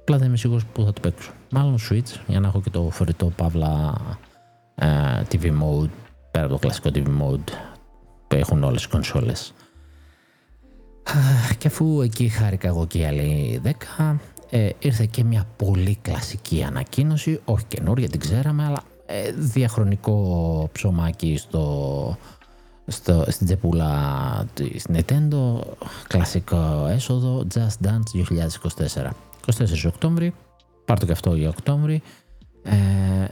[0.00, 1.30] Απλά δεν είμαι σίγουρος που θα το παίξω.
[1.50, 3.94] Μάλλον Switch για να έχω και το φορητό παύλα
[4.74, 4.86] ε,
[5.30, 5.90] TV mode
[6.30, 7.52] πέρα από το κλασικό TV mode
[8.28, 9.54] που έχουν όλες οι κονσόλες.
[11.58, 13.60] Και αφού εκεί χάρηκα εγώ και οι άλλοι
[13.98, 14.16] 10,
[14.50, 21.36] ε, ήρθε και μια πολύ κλασική ανακοίνωση, όχι καινούργια, την ξέραμε, αλλά ε, διαχρονικό ψωμάκι
[21.36, 22.16] στο,
[22.86, 23.90] στο, στην τσεπούλα
[24.54, 25.60] της Nintendo,
[26.08, 28.24] κλασικό έσοδο, Just Dance
[28.96, 29.10] 2024.
[29.46, 30.34] 24 Οκτώβρη,
[30.84, 32.02] πάρ' και αυτό για Οκτώβρη,
[32.62, 32.74] ε,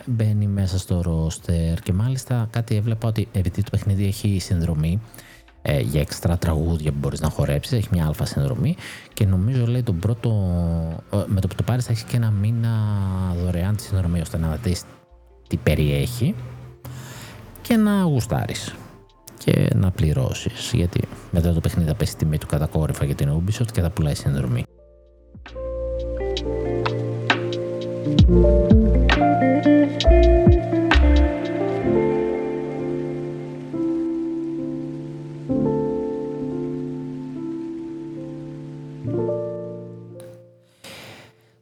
[0.06, 5.00] μπαίνει μέσα στο roster και μάλιστα κάτι έβλεπα ότι επειδή το παιχνίδι έχει συνδρομή
[5.62, 8.76] ε, για έξτρα τραγούδια που μπορείς να χορέψεις, έχει μια αλφα συνδρομή
[9.12, 10.30] και νομίζω λέει τον πρώτο,
[11.10, 12.70] ε, με το που το πάρεις θα έχεις και ένα μήνα
[13.42, 14.82] δωρεάν τη συνδρομή ώστε να δεις
[15.48, 16.34] τι περιέχει
[17.62, 18.74] και να γουστάρεις
[19.44, 23.72] και να πληρώσεις γιατί μετά το παιχνίδι θα πέσει τιμή του κατακόρυφα για την Ubisoft
[23.72, 24.64] και θα πουλάει συνδρομή.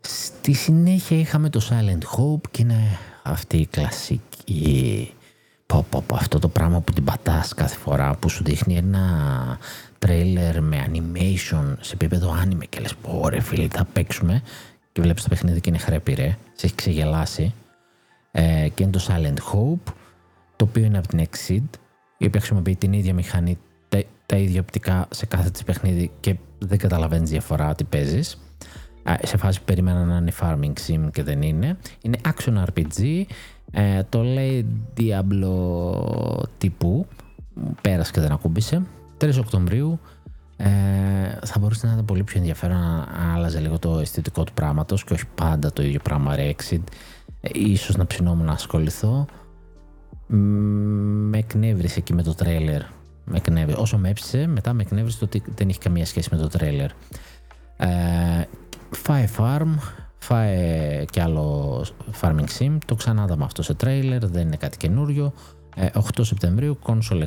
[0.01, 5.15] Στη συνέχεια είχαμε το Silent Hope και είναι αυτή η κλασική
[5.73, 9.59] πω, πω, πω, αυτό το πράγμα που την πατάς κάθε φορά που σου δείχνει ένα
[9.99, 14.43] τρέιλερ με animation σε επίπεδο anime και λες πω ρε φίλοι θα παίξουμε
[14.93, 16.37] και βλέπεις το παιχνίδι και είναι χρέπη ρε.
[16.55, 17.55] Σε έχει ξεγελάσει.
[18.33, 19.93] Ε, και είναι το Silent Hope
[20.57, 21.79] το οποίο είναι από την Exceed
[22.19, 23.59] η οποία χρησιμοποιεί την ίδια μηχανή
[23.89, 28.39] τα, τα ίδια οπτικά σε κάθε της παιχνίδι και δεν καταλαβαίνεις διαφορά τι παίζεις.
[29.23, 31.77] Σε φάση που περίμενα να είναι farming sim και δεν είναι.
[32.03, 33.25] Είναι action RPG,
[33.73, 37.07] ε, το λέει Diablo τύπου,
[37.81, 38.83] πέρασε και δεν ακούμπησε.
[39.19, 40.01] 3 Οκτωβρίου
[40.57, 40.69] ε,
[41.45, 45.13] θα μπορούσε να ήταν πολύ πιο ενδιαφέρον να άλλαζε λίγο το αισθητικό του πράγματος και
[45.13, 46.83] όχι πάντα το ίδιο πράγμα Rexit.
[47.41, 49.27] Ε, ίσως να ψινόμουν να ασχοληθώ.
[50.27, 52.83] Με εκνεύρισε εκεί με το τρέλερ.
[53.25, 53.81] Με εκνεύρισε.
[53.81, 56.91] Όσο με έψησε, μετά με εκνεύρισε το ότι δεν έχει καμία σχέση με το τρέλερ.
[57.77, 57.89] Ε,
[58.91, 59.75] Φάε Farm,
[60.23, 61.85] φάε και άλλο
[62.21, 65.33] Farming Sim, το ξανά είδαμε αυτό σε τρέιλερ, δεν είναι κάτι καινούριο.
[65.77, 67.25] 8 ε, Σεπτεμβρίου, console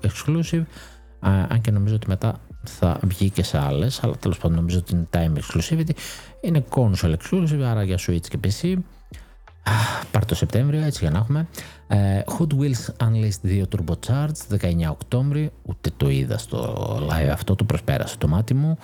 [0.00, 0.62] exclusive,
[1.20, 4.94] αν και νομίζω ότι μετά θα βγει και σε άλλες, αλλά τέλος πάντων νομίζω ότι
[4.94, 5.90] είναι time exclusivity.
[6.40, 8.74] Είναι console exclusive, άρα για Switch και PC.
[10.10, 11.48] Πάρ το Σεπτέμβριο, έτσι για να έχουμε.
[11.86, 15.50] Ε, Hot Wheels Unleashed 2 Turbocharged, 19 Οκτώβρη.
[15.62, 18.78] Ούτε το είδα στο live αυτό, το προσπέρασε το μάτι μου.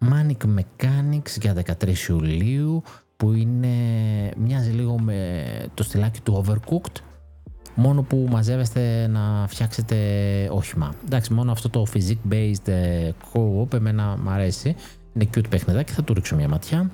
[0.00, 2.82] Manic Mechanics για 13 Ιουλίου,
[3.18, 3.68] που είναι,
[4.36, 5.42] μοιάζει λίγο με
[5.74, 7.02] το στυλάκι του Overcooked
[7.74, 9.96] μόνο που μαζεύεστε να φτιάξετε
[10.50, 10.94] όχημα.
[11.06, 14.76] Εντάξει, μόνο αυτό το physics based ε, co-op εμένα μου αρέσει.
[15.14, 16.90] Είναι cute παιχνιδάκι, θα του ρίξω μια ματιά.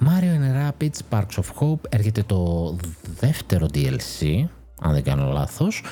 [0.00, 2.76] Mario and Rabbids Sparks of Hope έρχεται το
[3.20, 4.44] δεύτερο DLC,
[4.80, 5.82] αν δεν κάνω λάθος,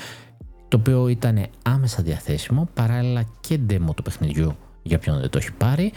[0.68, 5.52] το οποίο ήταν άμεσα διαθέσιμο, παράλληλα και demo του παιχνιδιού για ποιον δεν το έχει
[5.52, 5.92] πάρει.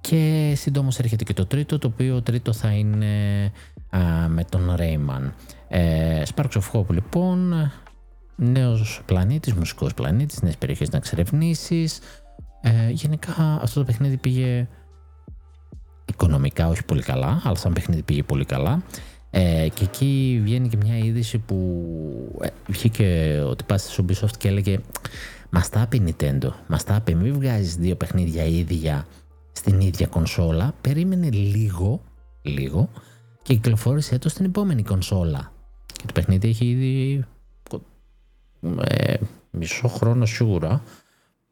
[0.00, 3.06] Και σύντομος έρχεται και το τρίτο, το οποίο τρίτο θα είναι
[4.28, 5.30] με τον Rayman.
[5.68, 7.70] Ε, Sparks of Hope λοιπόν,
[8.36, 11.98] νέος πλανήτης, μουσικός πλανήτης, νέες περιοχές να εξερευνήσεις.
[12.60, 14.68] Ε, γενικά αυτό το παιχνίδι πήγε
[16.04, 18.82] οικονομικά όχι πολύ καλά, αλλά σαν παιχνίδι πήγε πολύ καλά.
[19.30, 21.56] Ε, και εκεί βγαίνει και μια είδηση που
[22.40, 24.78] ε, βγήκε ότι πας στη Ubisoft και έλεγε
[25.50, 29.06] Μας τα πει Nintendo, μας τα πει, μην βγάζεις δύο παιχνίδια ίδια
[29.58, 32.00] στην ίδια κονσόλα, περίμενε λίγο,
[32.42, 32.90] λίγο
[33.42, 35.52] και κυκλοφόρησε το στην επόμενη κονσόλα.
[35.86, 37.24] Και το παιχνίδι έχει ήδη
[38.80, 39.14] ε,
[39.50, 40.82] μισό χρόνο σίγουρα,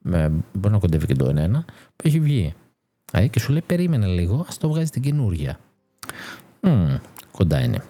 [0.04, 1.64] ε, μπορεί να κοντεύει και το ένα,
[1.96, 2.54] που έχει βγει.
[3.12, 5.58] Ε, και σου λέει περίμενε λίγο, ας το βγάζει την καινούρια.
[6.60, 6.98] Mm,
[7.30, 7.84] κοντά είναι.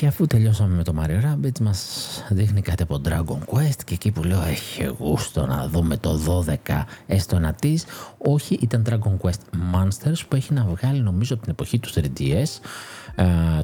[0.00, 4.10] Και αφού τελειώσαμε με το Mario Rabbids μας δείχνει κάτι από Dragon Quest και εκεί
[4.10, 7.84] που λέω έχει γούστο να δούμε το 12 έστω ένα της
[8.18, 12.34] όχι ήταν Dragon Quest Monsters που έχει να βγάλει νομίζω από την εποχή του 3DS
[12.34, 12.60] ες,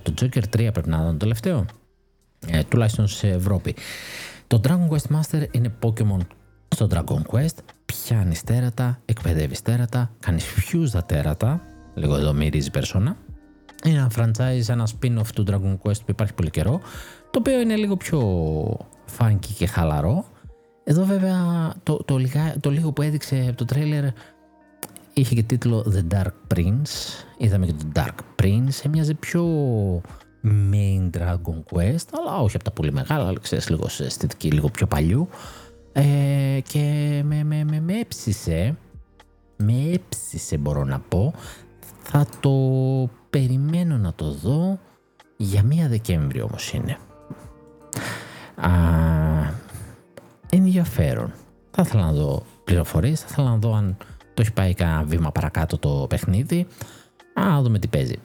[0.02, 1.66] το Joker 3 πρέπει να ήταν το τελευταίο.
[2.46, 3.74] Ε, τουλάχιστον σε Ευρώπη.
[4.46, 6.20] Το Dragon Quest Master είναι Pokemon
[6.68, 7.56] στο Dragon Quest.
[7.84, 11.60] Πιάνεις τέρατα, εκπαιδεύεις τέρατα κάνεις fuse τα τέρατα.
[11.94, 13.10] Λίγο εδώ μυρίζει περσόνα.
[13.10, 13.31] είναι
[13.84, 16.80] ένα franchise, ένα spin-off του Dragon Quest που υπάρχει πολύ καιρό,
[17.30, 18.20] το οποίο είναι λίγο πιο
[19.18, 20.24] funky και χαλαρό.
[20.84, 22.20] Εδώ βέβαια το, το,
[22.60, 24.04] το λίγο που έδειξε από το τρέλερ
[25.12, 27.24] είχε και τίτλο The Dark Prince.
[27.38, 28.84] Είδαμε και το Dark Prince.
[28.84, 29.44] Έμοιαζε πιο
[30.44, 34.68] main Dragon Quest, αλλά όχι από τα πολύ μεγάλα, αλλά ξέρεις λίγο σε αισθητική, λίγο
[34.68, 35.28] πιο παλιού.
[35.92, 38.76] Ε, και με, με, με, με έψησε,
[39.56, 41.34] με έψησε μπορώ να πω,
[42.02, 42.50] θα το
[43.32, 44.78] περιμένω να το δω
[45.36, 46.98] για μία Δεκέμβρη όμως είναι.
[48.54, 48.70] Α,
[50.50, 51.32] ενδιαφέρον.
[51.70, 53.96] Θα ήθελα να δω πληροφορίες, θα ήθελα να δω αν
[54.34, 56.66] το έχει πάει κανένα βήμα παρακάτω το παιχνίδι.
[57.34, 58.18] Α, δούμε τι παίζει.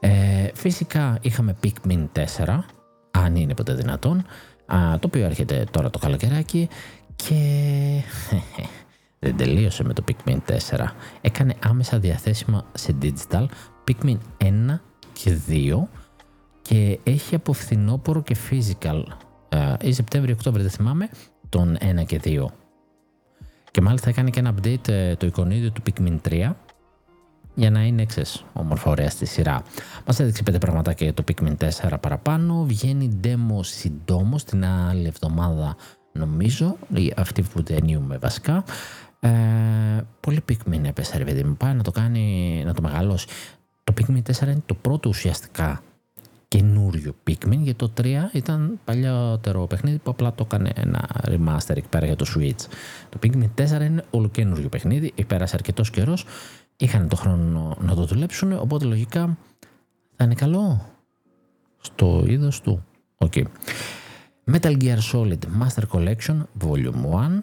[0.00, 2.06] Ε, φυσικά είχαμε Pikmin
[2.46, 2.58] 4,
[3.10, 4.24] αν είναι ποτέ δυνατόν,
[4.66, 6.68] α, το οποίο έρχεται τώρα το καλοκαιράκι
[7.16, 7.34] και
[9.24, 10.84] δεν τελείωσε με το Pikmin 4.
[11.20, 13.46] Έκανε άμεσα διαθέσιμα σε digital
[13.88, 14.48] Pikmin 1
[15.12, 15.82] και 2
[16.62, 19.02] και έχει από φθινόπωρο και physical
[19.48, 21.08] ε, ή Σεπτέμβριο-Οκτώβριο δεν θυμάμαι
[21.48, 22.44] τον 1 και 2
[23.70, 26.50] και μάλιστα έκανε και ένα update ε, το εικονίδιο του Pikmin 3
[27.54, 29.62] για να είναι εξές όμορφα ωραία στη σειρά.
[30.06, 32.64] Μας έδειξε πέντε πραγματάκια για το Pikmin 4 παραπάνω.
[32.64, 35.76] Βγαίνει demo συντόμως την άλλη εβδομάδα
[36.12, 36.76] νομίζω,
[37.16, 38.64] αυτή που δεν βασικά.
[39.20, 39.30] Ε,
[40.20, 43.26] πολύ Pikmin έπεσε ρε παιδί μου, πάει να το κάνει, να το μεγαλώσει.
[43.84, 45.82] Το Pikmin 4 είναι το πρώτο ουσιαστικά
[46.48, 51.88] καινούριο Pikmin γιατί το 3 ήταν παλιότερο παιχνίδι που απλά το έκανε ένα remaster εκεί
[51.88, 52.66] πέρα για το Switch.
[53.08, 56.24] Το Pikmin 4 είναι ολοκένουργιο παιχνίδι, πέρασε αρκετός καιρός,
[56.76, 59.36] είχαν το χρόνο να το δουλέψουν, οπότε λογικά
[60.16, 60.86] θα είναι καλό
[61.80, 62.84] στο είδος του.
[63.18, 63.44] Okay.
[64.52, 67.38] Metal Gear Solid Master Collection Volume 1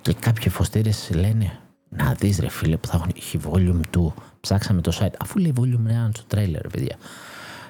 [0.00, 1.58] και κάποιοι φωστήρες λένε
[1.88, 6.08] να δεις ρε φίλε που θα έχει Volume 2 Ψάξαμε το site, αφού λέει volume
[6.08, 6.96] 1 στο trailer, παιδιά.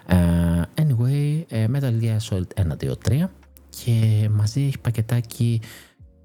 [0.09, 3.29] Uh, anyway, uh, Metal Gear Solid 1, 2, 3
[3.69, 5.61] και μαζί έχει πακετάκι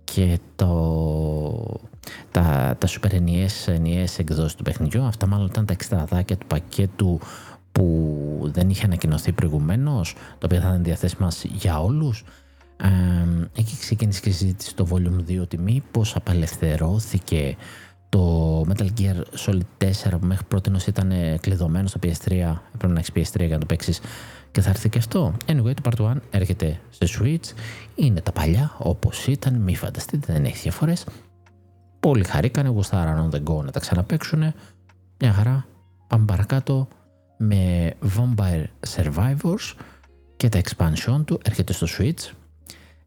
[0.04, 1.80] και το,
[2.32, 5.04] τα, τα super ενιαίες, ενιαίες εκδόσεις του παιχνιδιού.
[5.04, 7.20] Αυτά μάλλον ήταν τα εξτραδάκια του πακέτου
[7.72, 12.24] που δεν είχε ανακοινωθεί προηγουμένως, το οποίο θα ήταν διαθέσιμα για όλους.
[12.78, 12.88] Ε,
[13.58, 17.56] εκεί ξεκίνησε και η συζήτηση στο Volume 2 ότι μήπως απελευθερώθηκε
[18.10, 23.12] το Metal Gear Solid 4 που μέχρι πρώτη ήταν κλειδωμένο στο PS3, έπρεπε να έχεις
[23.16, 24.00] PS3 για να το παίξεις
[24.52, 25.34] και θα έρθει και αυτό.
[25.46, 27.54] Anyway, το Part 1 έρχεται σε Switch,
[27.96, 31.06] είναι τα παλιά όπως ήταν, μη φανταστείτε, δεν έχει διαφορές.
[32.00, 34.54] Πολύ χαρήκανε, γουστάραν on the go να τα ξαναπέξουν.
[35.20, 35.66] Μια χαρά,
[36.08, 36.88] πάμε παρακάτω
[37.38, 38.66] με Vampire
[38.96, 39.74] Survivors
[40.38, 42.32] και τα expansion του έρχεται στο Switch.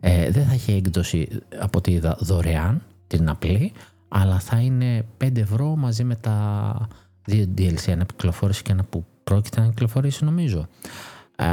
[0.01, 1.29] Ε, δεν θα έχει έκδοση
[1.61, 3.73] από ό,τι είδα δωρεάν την απλή,
[4.13, 6.89] αλλά θα είναι 5 ευρώ μαζί με τα
[7.25, 10.67] δύο DLC, ένα που κυκλοφόρησε και ένα που πρόκειται να κυκλοφορήσει νομίζω.
[11.37, 11.47] Α,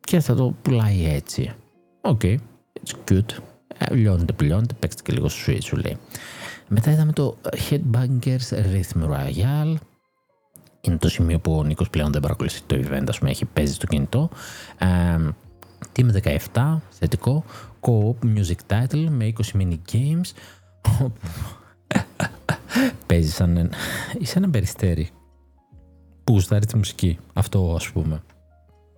[0.00, 1.52] και θα το πουλάει έτσι.
[2.00, 2.36] Οκ, okay,
[2.82, 3.32] it's cute.
[3.78, 5.96] Ε, λιώνεται, πλειώνεται, παίξτε και λίγο σου, σου λέει.
[6.68, 7.36] Μετά είδαμε το
[7.70, 9.74] Headbangers Rhythm Royale.
[10.80, 13.74] είναι το σημείο που ο Νίκος πλέον δεν παρακολουθεί το event, ας πούμε, έχει παίζει
[13.74, 14.28] στο κινητό.
[14.78, 14.86] Ε,
[15.96, 17.44] Team 17, θετικό.
[17.80, 20.30] Co-op music title με 20 mini games.
[23.06, 23.70] Παίζει σαν,
[24.18, 25.10] είσαι ένα περιστέρι
[26.24, 27.18] που γουστάρει τη μουσική.
[27.32, 28.22] Αυτό ας πούμε.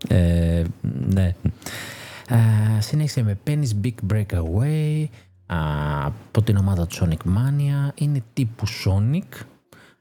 [0.08, 1.34] Ε, ναι.
[2.28, 5.04] Ε, συνέχισε με Penny's Big Breakaway
[5.46, 7.90] από την ομάδα του Sonic Mania.
[7.94, 9.40] Είναι τύπου Sonic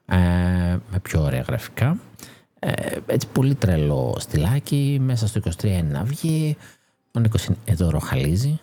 [0.06, 0.18] ε,
[0.92, 1.98] με πιο ωραία γραφικά.
[2.60, 4.98] Ε, έτσι πολύ τρελό στυλάκι.
[5.02, 6.58] Μέσα στο 23 είναι να βγει.
[7.12, 8.60] Ο Νίκος είναι εδώ ροχαλίζει.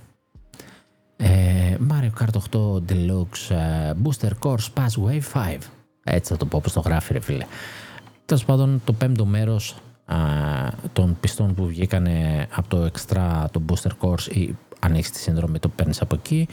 [1.17, 5.59] Ε, Mario Kart 8 Deluxe ε, Booster Core Spaz Wave 5.
[6.05, 7.45] Έτσι θα το πω όπως το γράφει ρε φίλε.
[8.25, 10.17] Τέλος πάντων το πέμπτο μέρος α,
[10.93, 15.59] των πιστών που βγήκανε από το extra, το booster course ή αν έχεις τη σύνδρομη
[15.59, 16.49] το παίρνεις από εκεί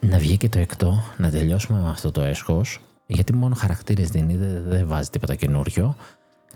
[0.00, 4.36] να βγει και το εκτό, να τελειώσουμε με αυτό το έσχος γιατί μόνο χαρακτήρες δίνει,
[4.36, 5.96] δεν, δεν βάζει τίποτα καινούριο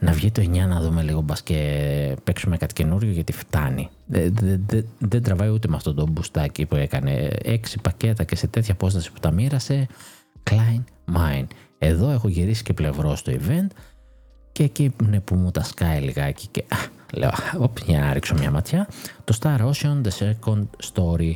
[0.00, 3.88] να βγει το 9 να δούμε λίγο μπας και παίξουμε κάτι καινούριο γιατί φτάνει.
[4.06, 4.34] Δεν,
[4.66, 7.30] δεν, δεν τραβάει ούτε με αυτό το μπουστάκι που έκανε.
[7.42, 9.86] Έξι πακέτα και σε τέτοια απόσταση που τα μοίρασε.
[10.50, 10.82] Klein
[11.14, 11.46] Mine.
[11.78, 13.66] Εδώ έχω γυρίσει και πλευρό στο event
[14.52, 16.76] και εκεί είναι που μου τα σκάει λιγάκι και α,
[17.12, 18.88] λέω οπ, για να ρίξω μια ματιά.
[19.24, 21.32] Το Star Ocean The Second Story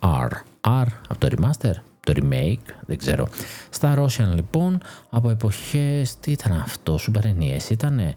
[0.00, 0.30] R.
[0.60, 1.74] R από το remaster,
[2.06, 3.28] το remake, δεν ξέρω.
[3.80, 8.14] Star Ocean λοιπόν από εποχές, τι ήταν αυτό, Super NES ήτανε,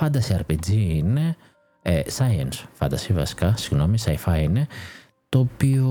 [0.00, 1.36] Fantasy RPG είναι,
[1.82, 4.66] ε, Science Fantasy βασικά, συγγνώμη, sci-fi είναι,
[5.28, 5.86] το οποίο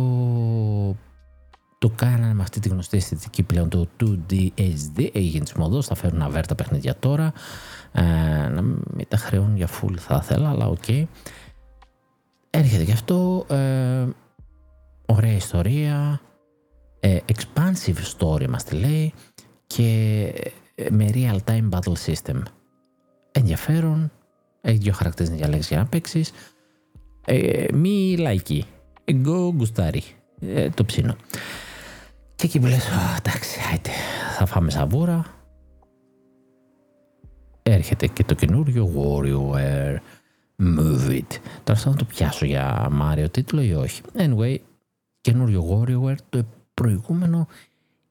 [1.77, 5.95] το κάνανε με αυτή τη γνωστή αισθητική πλέον το 2D HD, έγινε της μοδός, θα
[5.95, 7.33] φέρουν αβέρτα παιχνίδια τώρα,
[7.91, 8.01] ε,
[8.47, 10.83] να μην τα χρεώνουν για full θα ήθελα, αλλά οκ.
[10.87, 11.03] Okay.
[12.49, 14.05] Έρχεται και αυτό, ε,
[15.05, 16.33] ωραία ιστορία, ε,
[17.05, 19.13] expansive story μας τη λέει
[19.67, 20.33] και
[20.75, 22.41] ε, με real time battle system.
[23.31, 24.11] Ενδιαφέρον,
[24.61, 26.31] έχει δύο χαρακτήρες να διαλέξεις για να παίξεις,
[27.25, 28.65] ε, μη λαϊκή,
[29.05, 30.03] εγώ γουστάρι,
[30.39, 31.15] ε, το ψήνω.
[32.35, 32.87] Και εκεί που λες,
[33.17, 33.59] εντάξει,
[34.37, 35.25] θα φάμε σαβούρα.
[37.63, 39.97] Έρχεται και το καινούριο WarioWare
[40.59, 41.39] Move It.
[41.63, 44.01] Τώρα θα το πιάσω για Mario τίτλο ή όχι.
[44.17, 44.57] Anyway,
[45.21, 46.45] καινούριο WarioWare, το
[46.81, 47.47] προηγούμενο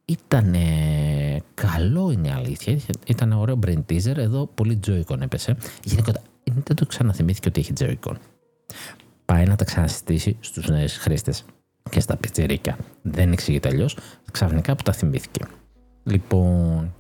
[0.05, 0.55] ήταν
[1.55, 2.79] καλό είναι η αλήθεια.
[3.07, 4.17] Ήταν ωραίο brain teaser.
[4.17, 5.57] Εδώ πολύ Joy-Con έπεσε.
[5.85, 8.15] Γενικότερα, δεν το ξαναθυμήθηκε ότι έχει Joy-Con.
[9.25, 11.45] Πάει να τα ξανασυστήσει στους νέους χρήστες
[11.91, 12.77] και στα πιτσιρίκια.
[13.03, 13.89] Δεν εξηγείται αλλιώ.
[14.33, 15.45] Ξαφνικά που τα θυμήθηκε.
[16.03, 16.95] Λοιπόν,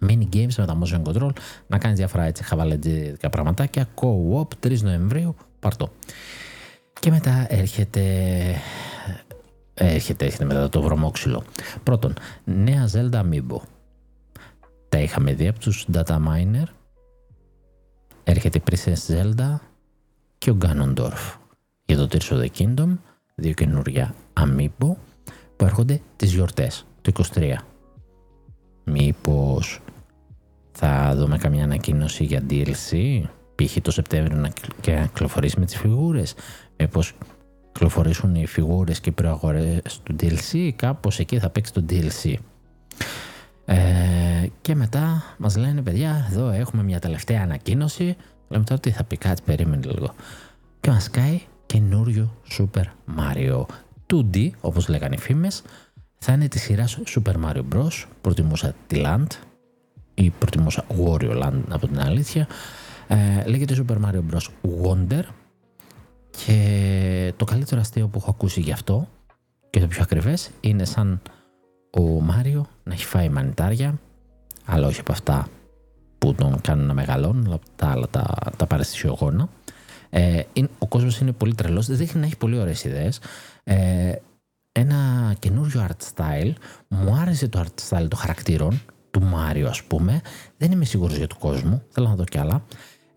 [0.00, 1.30] mini games με τα motion control,
[1.66, 3.88] να κάνεις διάφορα έτσι χαβαλετζίδικα πραγματάκια.
[3.94, 5.92] Co-op 3 Νοεμβρίου, πάρτο.
[7.00, 8.02] Και μετά έρχεται.
[9.80, 11.42] Έρχεται, έρχεται μετά το βρωμόξυλο.
[11.82, 12.14] Πρώτον,
[12.44, 13.60] νέα Zelda Amiibo.
[14.88, 16.66] Τα είχαμε δει από τους Data Miner.
[18.24, 19.54] Έρχεται η Princess Zelda
[20.38, 21.36] και ο Ganondorf.
[21.84, 22.96] Για το Tears of the Kingdom,
[23.34, 24.96] δύο καινούργια Amiibo
[25.56, 27.54] που έρχονται τις γιορτές του 23.
[28.84, 29.80] Μήπως
[30.72, 33.22] θα δούμε καμιά ανακοίνωση για DLC,
[33.54, 33.76] π.χ.
[33.82, 36.34] το Σεπτέμβριο να, και να κυκλοφορήσει με τις φιγούρες.
[36.76, 37.12] Μήπως
[37.78, 42.34] κυκλοφορήσουν οι φιγούρες και οι προαγορές του DLC, κάπως εκεί θα παίξει το DLC.
[43.64, 48.16] Ε, και μετά μας λένε παιδιά εδώ έχουμε μια τελευταία ανακοίνωση
[48.48, 50.14] λέμε τώρα τι θα πει κάτι περίμενε λίγο
[50.80, 52.84] και μας κάει καινούριο Super
[53.18, 53.64] Mario
[54.12, 55.62] 2D, όπως λέγανε οι φήμες,
[56.18, 58.04] θα είναι της σειράς Super Mario Bros.
[58.20, 59.26] Προτιμούσα τη Land
[60.14, 62.46] ή προτιμούσα Wario Land από την αλήθεια.
[63.08, 64.46] Ε, λέγεται Super Mario Bros.
[64.82, 65.22] Wonder
[66.30, 69.08] και το καλύτερο αστείο που έχω ακούσει γι' αυτό
[69.70, 71.20] και το πιο ακριβές είναι σαν
[71.90, 73.98] ο Μάριο να έχει φάει μανιτάρια
[74.64, 75.48] αλλά όχι από αυτά
[76.18, 79.48] που τον κάνουν να μεγαλώνουν αλλά τα άλλα τα, τα παρεστησιογόνα
[80.10, 80.42] ε,
[80.78, 83.20] ο κόσμος είναι πολύ τρελός, δείχνει να έχει πολύ ωραίες ιδέες.
[83.64, 84.12] Ε,
[84.72, 86.52] ένα καινούριο art style,
[86.88, 88.80] μου άρεσε το art style των χαρακτήρων,
[89.10, 90.20] του Μάριο ας πούμε,
[90.56, 92.64] δεν είμαι σίγουρος για του κόσμου, θέλω να δω κι άλλα.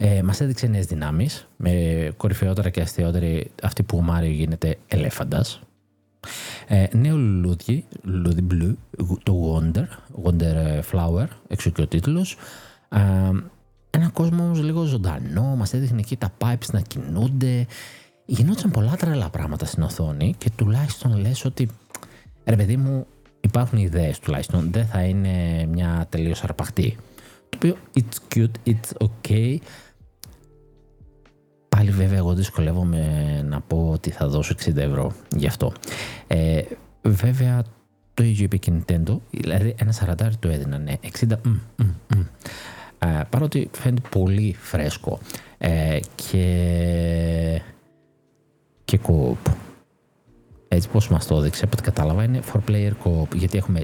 [0.03, 1.71] Ε, μας έδειξε νέες δυνάμεις, με
[2.17, 5.61] κορυφαιότερα και αστείωτερη αυτή που ο Μάριο γίνεται ελέφαντας.
[6.67, 8.73] Ε, νέο λουλούδι, λουλούδι blue,
[9.23, 9.85] το Wonder,
[10.23, 12.37] Wonder Flower, έξω και ο τίτλος.
[12.89, 12.99] Ε,
[13.89, 17.65] ένα κόσμο όμως λίγο ζωντανό, μας έδειχνε εκεί τα pipes να κινούνται.
[18.25, 21.69] Γινόταν πολλά τρελά πράγματα στην οθόνη και τουλάχιστον λες ότι
[22.45, 23.05] ρε παιδί μου
[23.41, 26.97] υπάρχουν ιδέες τουλάχιστον, δεν θα είναι μια τελείως αρπαχτή.
[27.49, 29.57] Το οποίο it's cute, it's okay.
[31.75, 35.73] Πάλι βέβαια εγώ δυσκολεύομαι να πω ότι θα δώσω 60 ευρώ γι' αυτό.
[36.27, 36.61] Ε,
[37.01, 37.63] βέβαια
[38.13, 41.37] το ίδιο είπε και Nintendo, δηλαδή ένα 40 το έδιναν, ναι, 60, mm,
[41.81, 42.25] mm, mm.
[42.99, 45.19] Ε, παρότι φαίνεται πολύ φρέσκο
[45.57, 47.61] ε, και,
[48.85, 49.51] και co-op.
[50.67, 53.83] Έτσι πώς μας το έδειξε, από ό,τι κατάλαβα είναι 4-player co-op, γιατί έχουμε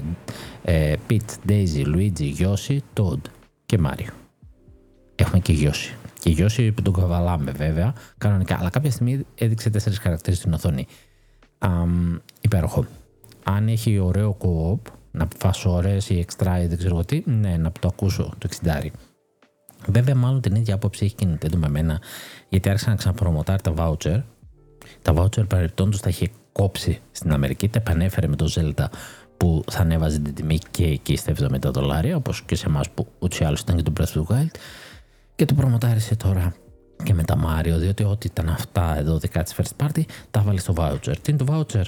[0.62, 3.20] ε, Pete, Daisy, Luigi, Yoshi, Todd
[3.66, 4.12] και Mario.
[5.14, 6.07] Έχουμε και Yoshi.
[6.34, 10.86] Και Yoshi που τον καβαλάμε βέβαια, κανονικά, αλλά κάποια στιγμή έδειξε τέσσερις χαρακτήρες στην οθόνη.
[11.58, 12.86] Um, υπέροχο.
[13.44, 17.72] Αν έχει ωραίο co-op, να φας ώρες ή extra ή δεν ξέρω τι, ναι, να
[17.80, 18.86] το ακούσω το 60.
[19.86, 22.00] Βέβαια, μάλλον την ίδια άποψη έχει και η Nintendo με μένα,
[22.48, 24.22] γιατί άρχισαν να ξαναπρομοτάρει τα voucher.
[25.02, 28.84] Τα voucher παρεπτόντω τα είχε κόψει στην Αμερική, τα επανέφερε με το Zelda
[29.36, 33.06] που θα ανέβαζε την τιμή και εκεί στα 70 δολάρια, όπως και σε εμάς που
[33.18, 34.50] ούτως ή άλλως ήταν και το Breath of the Wild.
[35.38, 36.54] Και το προμοτάρισε τώρα
[37.02, 40.58] και με τα Mario, διότι ό,τι ήταν αυτά εδώ δικά της first party, τα βάλει
[40.58, 41.14] στο voucher.
[41.22, 41.84] Τι είναι το voucher?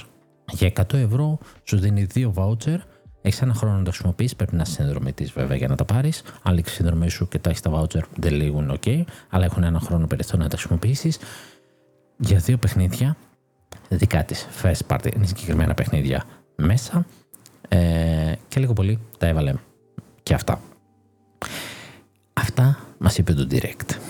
[0.51, 2.77] Για 100 ευρώ σου δίνει δύο voucher
[3.21, 6.23] έχεις ένα χρόνο να το χρησιμοποιήσεις, πρέπει να είσαι συνδρομητής βέβαια για να τα πάρεις.
[6.43, 9.63] Αν λήξει η συνδρομή σου και τα έχεις τα voucher, δεν λήγουν OK, αλλά έχουν
[9.63, 11.19] ένα χρόνο περιθώριο να τα χρησιμοποιήσεις.
[12.17, 13.17] Για δύο παιχνίδια,
[13.89, 16.23] δικά της first party, είναι συγκεκριμένα παιχνίδια
[16.55, 17.05] μέσα
[17.67, 19.53] ε, και λίγο πολύ τα έβαλε
[20.23, 20.61] και αυτά.
[22.33, 24.01] Αυτά μας είπε το Direct.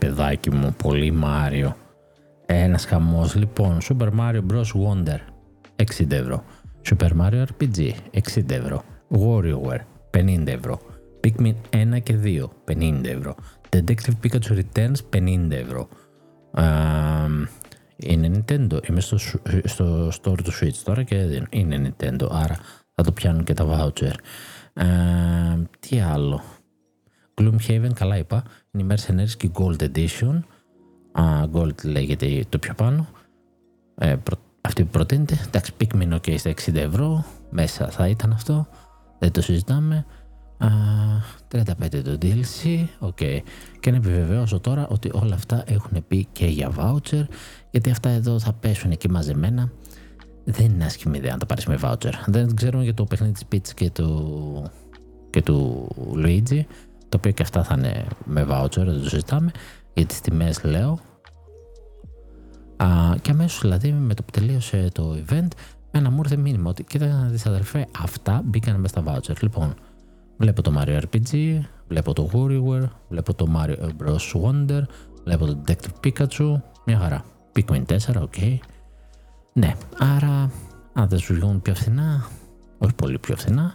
[0.00, 1.79] παιδάκι μου, πολύ Μάριο.
[2.52, 3.30] Ένα χαμό.
[3.34, 4.62] Λοιπόν, Super Mario Bros.
[4.62, 5.18] Wonder
[5.76, 6.44] 60 ευρώ.
[6.90, 7.90] Super Mario RPG
[8.34, 8.84] 60 ευρώ.
[9.10, 9.80] WarioWare
[10.16, 10.80] 50 ευρώ.
[11.24, 13.34] Pikmin 1 και 2 50 ευρώ.
[13.68, 15.88] Detective Pikachu Returns 50 ευρώ.
[17.96, 18.88] είναι Nintendo.
[18.88, 19.18] Είμαι στο,
[19.64, 22.28] στο store του Switch τώρα και είναι Nintendo.
[22.30, 22.56] Άρα
[22.94, 24.14] θα το πιάνουν και τα voucher.
[25.80, 26.42] τι άλλο.
[27.34, 28.44] Gloomhaven, καλά είπα.
[28.70, 30.40] Είναι η Mercenaries και Gold Edition.
[31.12, 33.08] Α, Gold λέγεται το πιο πάνω.
[33.98, 34.16] Ε,
[34.60, 35.40] αυτή που προτείνεται.
[35.46, 37.24] Εντάξει, Pikmin ok στα 60 ευρώ.
[37.50, 38.66] Μέσα θα ήταν αυτό.
[39.18, 40.04] Δεν το συζητάμε.
[40.58, 40.68] Α,
[41.48, 42.84] 35 το DLC.
[43.00, 43.38] Okay.
[43.80, 47.24] Και να επιβεβαιώσω τώρα ότι όλα αυτά έχουν πει και για voucher.
[47.70, 49.72] Γιατί αυτά εδώ θα πέσουν εκεί μαζεμένα.
[50.44, 52.12] Δεν είναι άσχημη ιδέα να τα πάρεις με voucher.
[52.26, 54.70] Δεν ξέρουμε για το παιχνίδι της Peach και του,
[55.30, 56.64] και του Luigi
[57.10, 59.50] το οποίο και αυτά θα είναι με voucher, δεν το συζητάμε,
[59.94, 60.98] για τις τιμές λέω.
[62.76, 65.48] Α, και αμέσως δηλαδή με το που τελείωσε το event,
[65.90, 69.40] ένα μου ήρθε μήνυμα ότι κοίτα να δεις αδερφέ, αυτά μπήκαν μέσα στα voucher.
[69.40, 69.74] Λοιπόν,
[70.36, 74.42] βλέπω το Mario RPG, βλέπω το WarioWare, βλέπω το Mario Bros.
[74.42, 74.82] Wonder,
[75.24, 77.24] βλέπω το Detective Pikachu, μια χαρά.
[77.54, 78.32] Pikmin 4, οκ.
[78.36, 78.58] Okay.
[79.52, 80.50] Ναι, άρα
[80.92, 82.26] αν δεν σου βγουν πιο φθηνά,
[82.78, 83.74] όχι πολύ πιο φθηνά,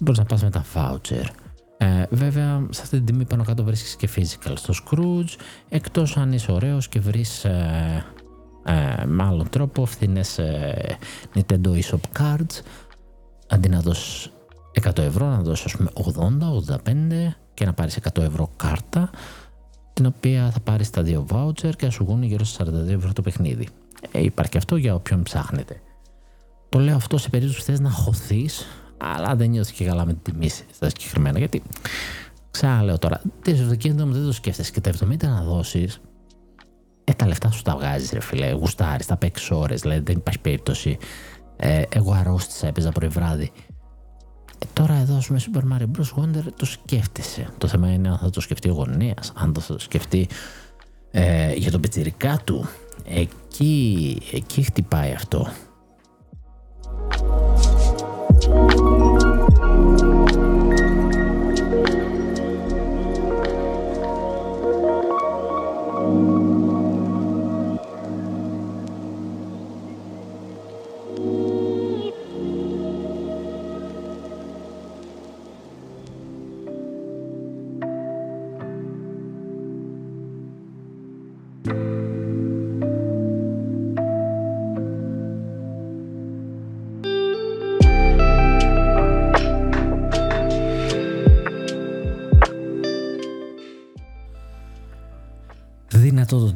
[0.00, 1.24] μπορείς να πας με τα voucher.
[1.84, 6.32] Ε, βέβαια, σε αυτή την τιμή πάνω κάτω βρίσκεις και physical στο Scrooge, εκτός αν
[6.32, 8.04] είσαι ωραίος και βρεις ε,
[8.64, 10.96] ε, με άλλον τρόπο φθηνές ε,
[11.34, 12.62] Nintendo eShop cards,
[13.48, 14.30] αντί να δώσεις
[14.82, 16.78] 100 ευρώ, να δώσεις ας πούμε 80, 85
[17.54, 19.10] και να πάρεις 100 ευρώ κάρτα,
[19.92, 23.12] την οποία θα πάρεις τα δύο voucher και θα σου βγουν γύρω στα 42 ευρώ
[23.12, 23.68] το παιχνίδι.
[24.12, 25.80] Ε, υπάρχει αυτό για όποιον ψάχνετε.
[26.68, 28.66] Το λέω αυτό σε περίπτωση που θες να χωθείς
[28.96, 31.38] αλλά δεν νιώθει και καλά με την τιμή στα συγκεκριμένα.
[31.38, 31.62] Γιατί
[32.50, 36.00] ξαναλέω τώρα, τι Αυτοκίνητο μου δεν το σκέφτεσαι και τα 70 να δώσεις.
[37.04, 38.52] Ε, τα λεφτά σου τα βγάζεις, ρε φίλε.
[38.52, 40.98] Γουστάρεις, τα παίξεις ώρες, δηλαδή δεν υπάρχει περίπτωση.
[41.56, 43.52] Ε, εγώ αρρώστησα, έπαιζα πρωί βράδυ.
[44.58, 46.22] Ε, τώρα εδώ, με Super Mario Bros.
[46.22, 47.48] Wonder το σκέφτεσαι.
[47.58, 50.28] Το θέμα είναι αν θα το σκεφτεί ο γονέας, αν θα το σκεφτεί
[51.10, 52.68] ε, για τον πετσυρικά του.
[53.04, 55.48] Εκεί, εκεί χτυπάει αυτό.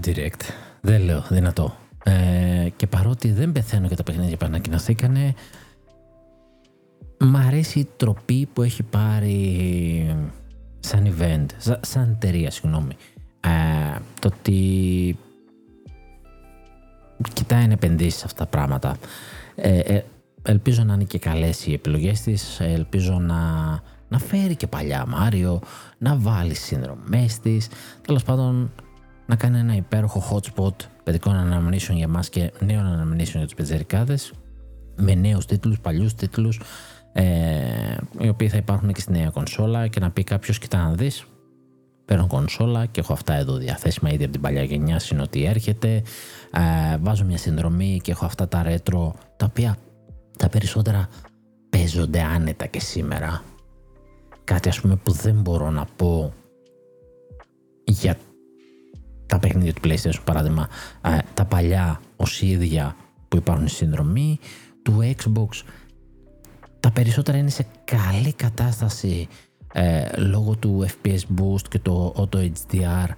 [0.08, 0.42] Direct.
[0.80, 1.76] Δεν λέω δυνατό.
[2.04, 5.34] Ε, και παρότι δεν πεθαίνω και τα παιχνίδια που ανακοινωθήκανε,
[7.18, 10.16] μ' αρέσει η τροπή που έχει πάρει
[10.80, 11.46] σαν event,
[11.80, 12.96] σαν, εταιρεία, συγγνώμη.
[13.40, 15.18] Ε, το ότι
[17.32, 18.96] κοιτάει να επενδύσει σε αυτά τα πράγματα.
[19.54, 20.04] Ε, ε,
[20.42, 23.36] ελπίζω να είναι και καλές οι επιλογές της, ελπίζω να,
[24.08, 25.60] να φέρει και παλιά Μάριο,
[25.98, 27.68] να βάλει συνδρομές της,
[28.06, 28.70] τέλος πάντων
[29.28, 30.74] να κάνει ένα υπέροχο hotspot
[31.04, 34.32] παιδικών αναμνήσεων για μας και νέων αναμνήσεων για τους πεζερικάδες
[34.96, 36.60] με νέους τίτλους, παλιούς τίτλους
[37.12, 37.24] ε,
[38.20, 41.26] οι οποίοι θα υπάρχουν και στη νέα κονσόλα και να πει κάποιος κοιτά να δεις
[42.08, 46.02] παίρνω κονσόλα και έχω αυτά εδώ διαθέσιμα ήδη από την παλιά γενιά συν ότι έρχεται.
[46.52, 49.76] Ε, βάζω μια συνδρομή και έχω αυτά τα ρέτρο τα οποία
[50.38, 51.08] τα περισσότερα
[51.68, 53.42] παίζονται άνετα και σήμερα.
[54.44, 56.32] Κάτι ας πούμε που δεν μπορώ να πω
[57.84, 58.16] για
[59.28, 60.68] τα παιχνίδια του PlayStation παράδειγμα
[61.02, 62.96] ε, τα παλιά ως ίδια
[63.28, 64.38] που υπάρχουν στη συνδρομή
[64.82, 65.62] του Xbox
[66.80, 69.28] τα περισσότερα είναι σε καλή κατάσταση
[69.72, 73.08] ε, λόγω του FPS boost και το auto HDR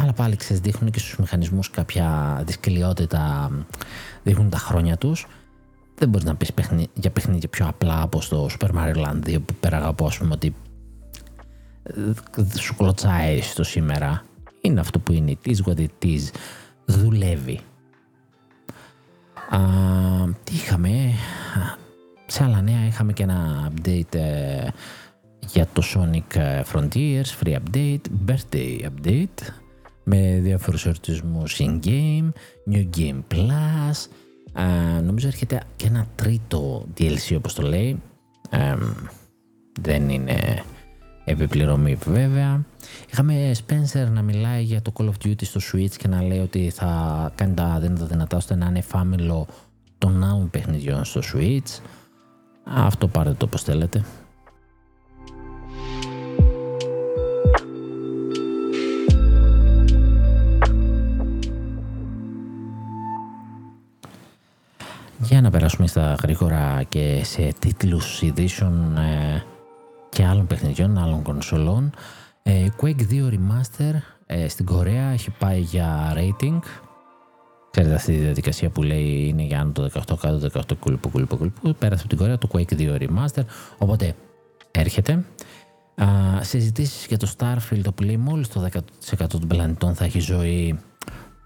[0.00, 3.50] αλλά πάλι ξέρεις δείχνουν και στους μηχανισμούς κάποια δυσκολιότητα
[4.22, 5.26] δείχνουν τα χρόνια τους.
[5.94, 6.50] Δεν μπορείς να πεις
[6.94, 10.54] για παιχνίδια πιο απλά από στο Super Mario Land 2 που πέρα αγαπώ πούμε ότι
[11.82, 14.24] ε, σου κλωτσάει στο σήμερα
[14.60, 15.36] είναι αυτό που είναι.
[15.44, 16.20] It is what it is.
[16.84, 17.60] Δουλεύει.
[19.50, 19.58] Α,
[20.44, 21.12] τι είχαμε;
[22.26, 24.68] Σε άλλα νέα είχαμε και ένα update ε,
[25.46, 29.46] για το Sonic ε, Frontiers, free update, birthday update
[30.04, 32.28] με διάφορους ερωτισμούς in-game,
[32.70, 34.06] new game plus.
[34.54, 38.02] Ε, νομίζω έρχεται και ένα τρίτο DLC όπως το λέει.
[39.80, 40.62] Δεν είναι
[41.28, 42.64] επιπληρωμή βέβαια.
[43.10, 46.70] Είχαμε Spencer να μιλάει για το Call of Duty στο Switch και να λέει ότι
[46.70, 49.46] θα κάνει τα δύνατα δυνατά ώστε να είναι φάμιλο
[49.98, 51.80] των άλλων παιχνιδιών στο Switch.
[52.64, 54.04] Αυτό πάρετε το όπως θέλετε.
[65.20, 69.44] Για να περάσουμε στα γρήγορα και σε τίτλους ειδήσεων ε,
[70.18, 71.92] και άλλων παιχνιδιών, άλλων κονσολών.
[72.42, 73.94] Ε, Quake 2 Remaster
[74.26, 76.58] ε, στην Κορέα έχει πάει για rating.
[77.70, 81.10] Ξέρετε αυτή τη διαδικασία που λέει είναι για άνω το 18 κάτω το 18 κουλπού
[81.10, 81.74] κουλπού κουλπού.
[81.78, 83.42] Πέρασε από την Κορέα το Quake 2 Remaster.
[83.78, 84.14] Οπότε
[84.70, 85.24] έρχεται.
[85.94, 86.06] Α,
[86.40, 88.68] συζητήσεις για το Starfield που λέει μόλις το
[89.20, 90.78] 10% των πλανητών θα έχει ζωή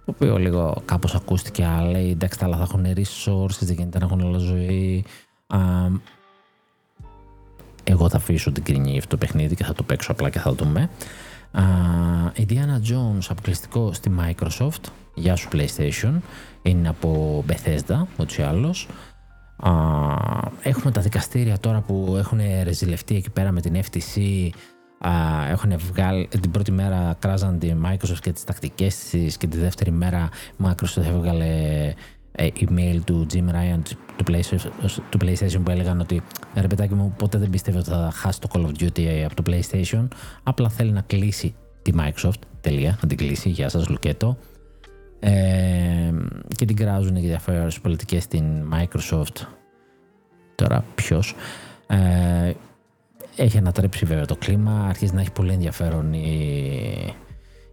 [0.04, 3.98] το οποίο λίγο κάπως ακούστηκε, αλλά λέει εντάξει, τα άλλα θα έχουν resources, δεν γίνεται
[3.98, 5.04] να έχουν όλα ζωή.
[5.46, 5.58] Α,
[7.84, 10.54] εγώ θα αφήσω την κρινή αυτό το παιχνίδι και θα το παίξω απλά και θα
[10.54, 10.90] το δούμε.
[11.54, 14.90] Uh, Indiana Jones αποκλειστικό στη Microsoft.
[15.14, 16.12] Γεια σου PlayStation.
[16.62, 18.88] Είναι από Bethesda, ούτως ή άλλως.
[19.64, 24.20] Uh, έχουμε τα δικαστήρια τώρα που έχουν ρεζιλευτεί εκεί πέρα με την FTC
[25.50, 29.90] έχουν βγάλει την πρώτη μέρα κράζαν τη Microsoft και τις τακτικές της και τη δεύτερη
[29.90, 30.28] μέρα
[30.64, 31.94] Microsoft έβγαλε ε,
[32.38, 33.80] email του Jim Ryan
[34.16, 34.70] του PlayStation,
[35.10, 36.22] του PlayStation που έλεγαν ότι
[36.54, 39.42] ρε παιδάκι μου ποτέ δεν πιστεύω ότι θα χάσει το Call of Duty από το
[39.46, 40.08] PlayStation.
[40.42, 42.40] Απλά θέλει να κλείσει τη Microsoft.
[42.60, 44.36] Τελεία, να την κλείσει, γεια σας Λουκέτο.
[45.20, 46.12] Ε,
[46.56, 49.46] και την κράζουν για διάφορες πολιτικές στην Microsoft.
[50.54, 51.34] Τώρα ποιος.
[51.86, 52.52] Ε,
[53.36, 57.14] έχει ανατρέψει βέβαια το κλίμα, αρχίζει να έχει πολύ ενδιαφέρον η,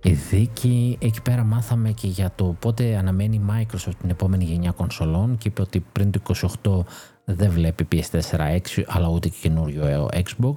[0.01, 0.97] η δίκη.
[1.01, 5.47] Εκεί πέρα μάθαμε και για το πότε αναμένει η Microsoft την επόμενη γενιά κονσολών και
[5.47, 6.21] είπε ότι πριν το
[6.63, 6.79] 28
[7.25, 10.53] δεν βλέπει PS4 X αλλά ούτε και καινούριο Xbox.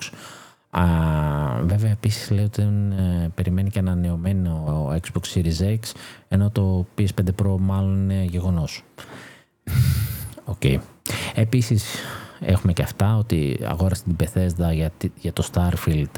[0.71, 0.85] Α,
[1.63, 5.79] βέβαια επίσης λέει ότι ε, περιμένει και ανανεωμένο Xbox Series X
[6.29, 8.85] ενώ το PS5 Pro μάλλον είναι γεγονός.
[10.45, 10.57] Οκ.
[10.63, 10.79] Okay.
[11.35, 11.85] Επίσης
[12.41, 16.11] έχουμε και αυτά ότι αγόρασε την Bethesda για, για το Starfield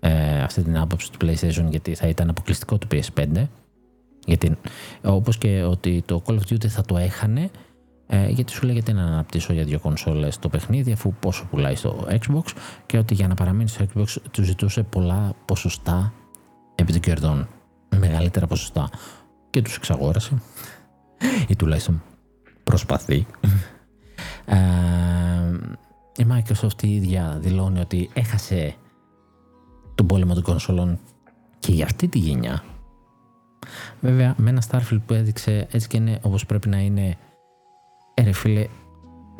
[0.00, 3.46] ε, αυτή την άποψη του PlayStation γιατί θα ήταν αποκλειστικό του PS5
[4.26, 4.58] γιατί,
[5.02, 7.50] όπως και ότι το Call of Duty θα το έχανε
[8.06, 11.74] ε, γιατί σου λέει τι να αναπτύσσω για δύο κονσόλες το παιχνίδι αφού πόσο πουλάει
[11.74, 12.44] στο Xbox
[12.86, 16.12] και ότι για να παραμείνει στο Xbox του ζητούσε πολλά ποσοστά
[16.74, 17.48] επί των κερδών.
[17.96, 18.90] Μεγαλύτερα ποσοστά.
[19.50, 20.42] Και τους εξαγόρασε.
[21.48, 22.02] Ή τουλάχιστον
[22.64, 23.26] προσπαθεί.
[24.44, 24.56] Ε,
[26.16, 28.74] η Microsoft η ίδια δηλώνει ότι έχασε
[29.96, 30.98] τον πόλεμο των κονσολών
[31.58, 32.64] και για αυτή τη γενιά.
[34.00, 37.16] Βέβαια, με ένα Starfield που έδειξε έτσι και είναι όπως πρέπει να είναι,
[38.14, 38.66] έρε φίλε,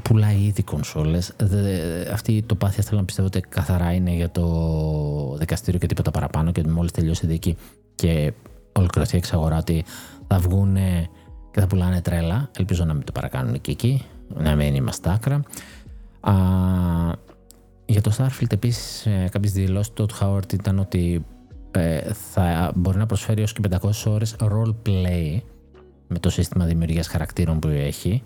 [0.03, 1.33] πουλάει ήδη κονσόλες.
[2.13, 6.53] Αυτή το πάθη θέλω να πιστεύω ότι καθαρά είναι για το δικαστήριο και τίποτα παραπάνω
[6.53, 7.57] και μόλις τελειώσει η δίκη
[7.95, 8.33] και
[8.73, 9.85] ολοκληρωθεί εξαγορά ότι
[10.27, 10.77] θα βγουν
[11.51, 12.51] και θα πουλάνε τρέλα.
[12.59, 14.05] Ελπίζω να μην το παρακάνουν και εκεί,
[14.35, 15.43] να μην είμαστε άκρα.
[16.21, 16.33] Α,
[17.87, 21.25] για το Starfield επίσης ε, κάποιες δηλώσεις του Howard ήταν ότι
[21.71, 25.41] ε, θα μπορεί να προσφέρει έως και 500 ώρες role play
[26.09, 28.23] με το σύστημα δημιουργίας χαρακτήρων που έχει.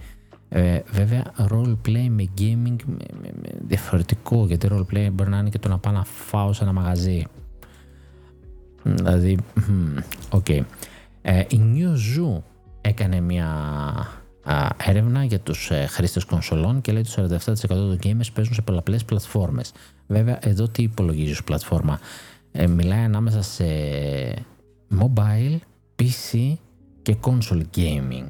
[0.49, 5.59] Ε, βέβαια, roleplay με gaming με, με, με διαφορετικό, γιατί roleplay μπορεί να είναι και
[5.59, 7.27] το να πάω να φάω σε ένα μαγαζί.
[8.83, 9.39] Δηλαδή,
[10.31, 10.45] οκ.
[10.49, 10.61] Okay.
[11.23, 12.43] Ε, η Newzoo
[12.81, 14.07] έκανε μια α,
[14.87, 18.63] έρευνα για τους ε, χρήστες κονσολών και λέει ότι το 47% των gamers παίζουν σε
[18.63, 19.73] πολλαπλές πλατφόρμες.
[20.07, 22.01] Βέβαια, εδώ τι υπολογίζεις ως πλατφόρμα;
[22.53, 23.65] Ε, μιλάει ανάμεσα σε
[25.01, 25.59] mobile,
[25.97, 26.55] PC
[27.03, 28.27] και console gaming.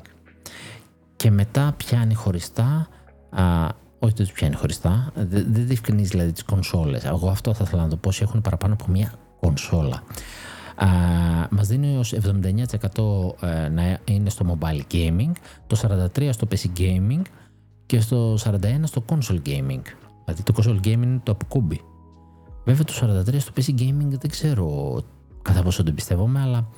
[1.16, 2.88] Και μετά πιάνει χωριστά,
[3.30, 7.04] α, όχι δεν πιάνει χωριστά, δεν, δεν διευκρινίζει δηλαδή τις κονσόλες.
[7.04, 10.02] Εγώ αυτό θα ήθελα να το πω, έχουν παραπάνω από μια κονσόλα.
[10.84, 10.86] Α,
[11.50, 15.30] μας δίνει ως 79% ε, να είναι στο mobile gaming,
[15.66, 17.22] το 43% στο PC gaming
[17.86, 19.82] και στο 41% στο console gaming.
[20.24, 21.80] Δηλαδή το console gaming είναι το αποκούμπι.
[22.64, 22.92] Βέβαια το
[23.28, 24.98] 43% στο PC gaming δεν ξέρω
[25.42, 26.68] κατά πόσο το εμπιστεύομαι, αλλά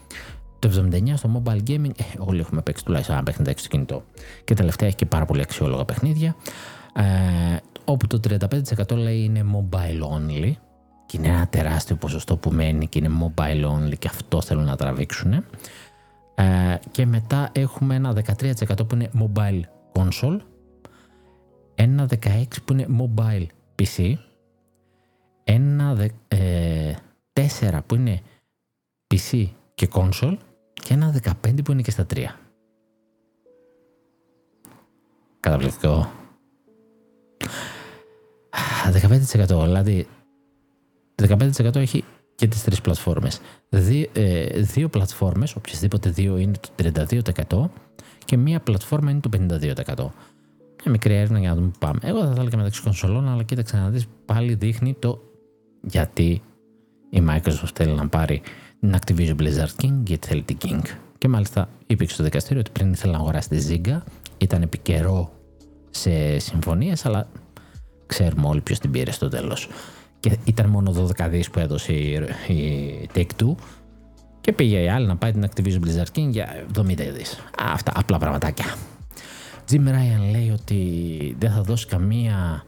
[0.58, 4.04] το 79% στο mobile gaming, ε, όλοι έχουμε παίξει τουλάχιστον ένα παιχνίδι στο κινητό.
[4.44, 6.36] Και τελευταία έχει και πάρα πολύ αξιόλογα παιχνίδια.
[6.94, 10.52] Ε, όπου το 35% λέει είναι mobile only,
[11.12, 14.76] και είναι ένα τεράστιο ποσοστό που μένει και είναι mobile only και αυτό θέλουν να
[14.76, 15.32] τραβήξουν.
[16.34, 19.60] Ε, και μετά έχουμε ένα 13% που είναι mobile
[19.92, 20.38] console,
[21.74, 23.46] ένα 16% που είναι mobile
[23.82, 24.14] PC,
[25.44, 25.96] ένα
[27.58, 28.20] 4% που είναι
[29.14, 30.36] PC και console
[30.72, 32.24] και ένα 15% που είναι και στα 3.
[35.40, 36.10] Καταπληκτικό.
[38.92, 40.06] 15% δηλαδή
[41.28, 42.04] 15% έχει
[42.34, 43.40] και τις τρεις πλατφόρμες.
[43.68, 47.70] Δύ, ε, δύο πλατφόρμες, οποιασδήποτε δύο είναι το 32%
[48.24, 50.12] και μία πλατφόρμα είναι το 52%.
[50.84, 51.98] Μια μικρή έρευνα για να δούμε που πάμε.
[52.02, 55.22] Εγώ θα τα έλεγα μεταξύ κονσολών, αλλά κοίταξε να δεις πάλι δείχνει το
[55.82, 56.42] γιατί
[57.10, 58.42] η Microsoft θέλει να πάρει
[58.80, 60.82] την Activision Blizzard King γιατί θέλει την King.
[61.18, 63.98] Και μάλιστα είπε στο δικαστήριο ότι πριν ήθελε να αγοράσει τη Zynga,
[64.38, 65.32] ήταν επικαιρό
[65.90, 67.28] σε συμφωνίες, αλλά
[68.06, 69.68] ξέρουμε όλοι ποιος την πήρε στο τέλος
[70.22, 73.54] και ήταν μόνο 12 δις που έδωσε η, Take-Two
[74.40, 76.82] και πήγε η άλλη να πάει την Activision Blizzard King για 70
[77.16, 77.38] δις.
[77.58, 78.64] Αυτά απλά πραγματάκια.
[79.70, 80.76] Jim Ryan λέει ότι
[81.38, 82.64] δεν θα δώσει καμία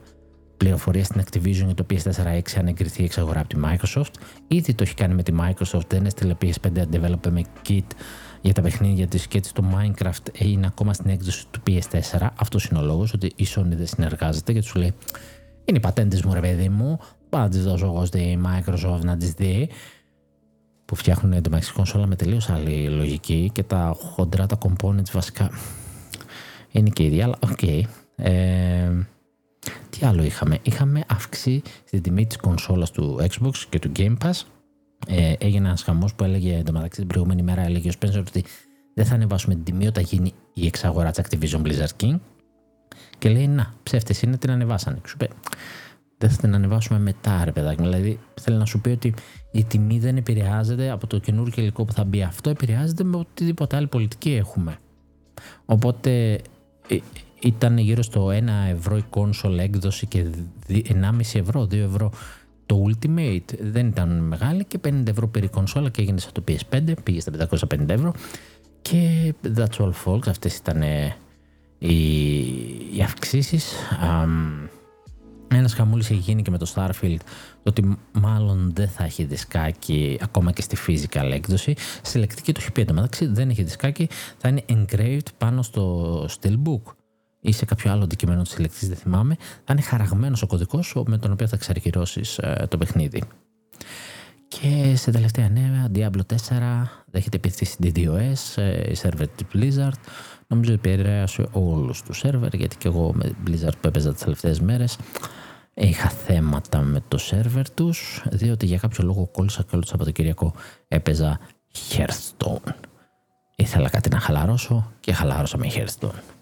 [0.57, 4.13] πληροφορία στην Activision για το PS4 6 αν εγκριθεί η εξαγορά από τη Microsoft.
[4.49, 7.87] Ήδη το έχει κάνει με τη Microsoft, δεν έστειλε PS5 developer με kit
[8.41, 12.29] για τα παιχνίδια της και το Minecraft είναι ακόμα στην έκδοση του PS4.
[12.39, 14.95] Αυτός είναι ο λόγος ότι η Sony δεν συνεργάζεται και τους λέει
[15.65, 16.99] είναι οι πατέντες μου, ρε παιδί μου
[17.39, 19.69] να τι δώσω εγώ στη Microsoft να τι δει
[20.85, 25.51] που φτιάχνουν εντωμεταξύ κονσόλα με τελείως άλλη λογική και τα χοντρά τα components βασικά
[26.79, 27.59] είναι και ίδια, αλλά οκ.
[27.61, 27.83] Okay.
[28.17, 28.91] Ε,
[29.91, 30.59] τι άλλο είχαμε.
[30.63, 34.43] Είχαμε αύξηση στην τιμή της κονσόλας του Xbox και του Game Pass.
[35.07, 38.45] Ε, έγινε ένας χαμός που έλεγε εντωμεταξύ την προηγούμενη μέρα έλεγε ο Spencer ότι
[38.95, 42.19] δεν θα ανεβάσουμε την τιμή όταν γίνει η εξαγορά της Activision Blizzard King.
[43.19, 45.01] Και λέει να, ψεύτες είναι την ανεβάσανε.
[45.07, 45.17] Σου
[46.27, 47.83] δεν θα την ανεβάσουμε μετά, ρε παιδάκι.
[47.83, 49.15] Δηλαδή, θέλει να σου πει ότι
[49.51, 52.23] η τιμή δεν επηρεάζεται από το καινούργιο υλικό που θα μπει.
[52.23, 54.77] Αυτό επηρεάζεται με οτιδήποτε άλλη πολιτική έχουμε.
[55.65, 56.41] Οπότε
[56.89, 56.97] ε,
[57.41, 58.33] ήταν γύρω στο 1
[58.71, 60.27] ευρώ η console έκδοση και
[60.69, 60.81] 1,5
[61.35, 62.13] ευρώ, 2 ευρώ
[62.67, 63.55] το Ultimate.
[63.61, 67.33] Δεν ήταν μεγάλη και 50 ευρώ περί κονσόλα και έγινε σαν το PS5, πήγε στα
[67.51, 68.15] 550 ευρώ.
[68.83, 70.83] Και that's all folks, αυτές ήταν
[71.79, 71.97] οι,
[72.97, 73.73] οι αυξήσεις.
[75.59, 77.19] Ένας χαμούλης έχει γίνει και με το Starfield
[77.63, 81.75] το ότι μάλλον δεν θα έχει δισκάκι ακόμα και στη physical έκδοση.
[82.03, 86.93] Στη λεκτική το έχει πει εντωμεταξύ δεν έχει δισκάκι, θα είναι engraved πάνω στο steelbook
[87.41, 89.37] ή σε κάποιο άλλο αντικείμενο της συλλεκτής, δεν θυμάμαι.
[89.65, 93.23] Θα είναι χαραγμένος ο κωδικός με τον οποίο θα εξαρκυρώσεις ε, το παιχνίδι.
[94.49, 99.99] Και σε τελευταία νέα, Diablo 4 δέχεται επιθέσει DDoS, ε, η server της Blizzard.
[100.47, 104.97] Νομίζω επηρέασε όλους τους σερβερ γιατί και εγώ με Blizzard που έπαιζα τις τελευταίες μέρες
[105.75, 110.55] είχα θέματα με το σερβερ τους διότι για κάποιο λόγο κόλλησα και όλο το Σαββατοκυριακό
[110.89, 111.41] έπαιζα
[111.91, 112.73] Hearthstone.
[113.57, 116.34] Ήθελα κάτι να χαλαρώσω και χαλάρωσα με Hearthstone.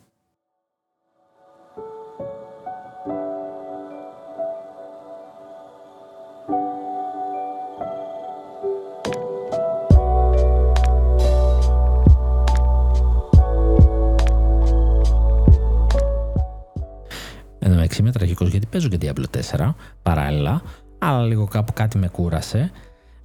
[18.00, 19.24] Είμαι τραγικός γιατί παίζω και Diablo
[19.56, 20.62] 4 παράλληλα,
[20.98, 22.70] αλλά λίγο κάπου κάτι με κούρασε.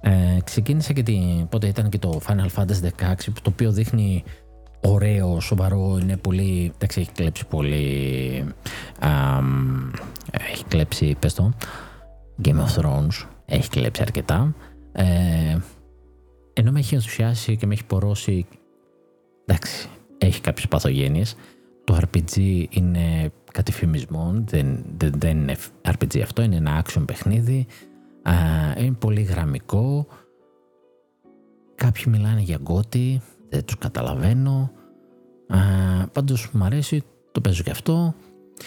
[0.00, 0.10] Ε,
[0.44, 4.24] ξεκίνησα και την, πότε ήταν και το Final Fantasy 16 το οποίο δείχνει
[4.80, 8.44] ωραίο, σοβαρό, είναι πολύ, εντάξει έχει κλέψει πολύ,
[8.98, 9.08] α,
[10.50, 11.52] έχει κλέψει, πες το,
[12.44, 14.54] Game of Thrones, έχει κλέψει αρκετά.
[14.92, 15.56] Ε,
[16.52, 18.46] ενώ με έχει ενθουσιάσει και με έχει πορώσει,
[19.46, 19.88] εντάξει,
[20.18, 21.34] έχει κάποιες παθογένειες.
[21.84, 27.66] Το RPG είναι κατηφημισμών, δεν, δεν, δεν είναι RPG αυτό, είναι ένα action παιχνίδι.
[28.78, 30.06] είναι πολύ γραμμικό.
[31.74, 34.70] Κάποιοι μιλάνε για γκότι, δεν τους καταλαβαίνω.
[35.48, 35.58] Α,
[36.12, 38.14] πάντως μου αρέσει, το παίζω και αυτό.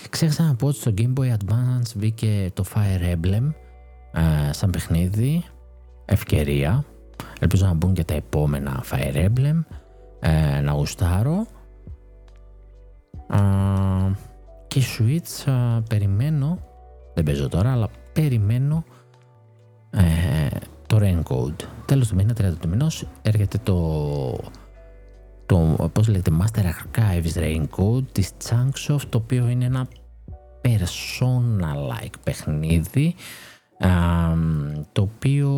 [0.09, 3.51] Ξέχασα να πω ότι στο Game Boy Advance βγήκε το Fire Emblem
[4.51, 5.43] σαν παιχνίδι,
[6.05, 6.85] ευκαιρία.
[7.39, 9.63] Ελπίζω να μπουν και τα επόμενα Fire Emblem,
[10.19, 11.45] ε, να γουστάρω.
[14.71, 15.51] Και Switch
[15.89, 16.59] περιμένω,
[17.13, 18.83] δεν παίζω τώρα, αλλά περιμένω
[19.89, 20.47] ε,
[20.87, 21.21] το Rain
[21.85, 24.37] Τέλος του μήνα, 30 του μηνός, έρχεται το,
[25.45, 27.65] το πώς λέγεται, Master Archives Rain
[28.11, 29.87] της Chunksoft, το οποίο είναι ένα
[30.61, 33.15] persona-like παιχνίδι,
[34.91, 35.49] το οποίο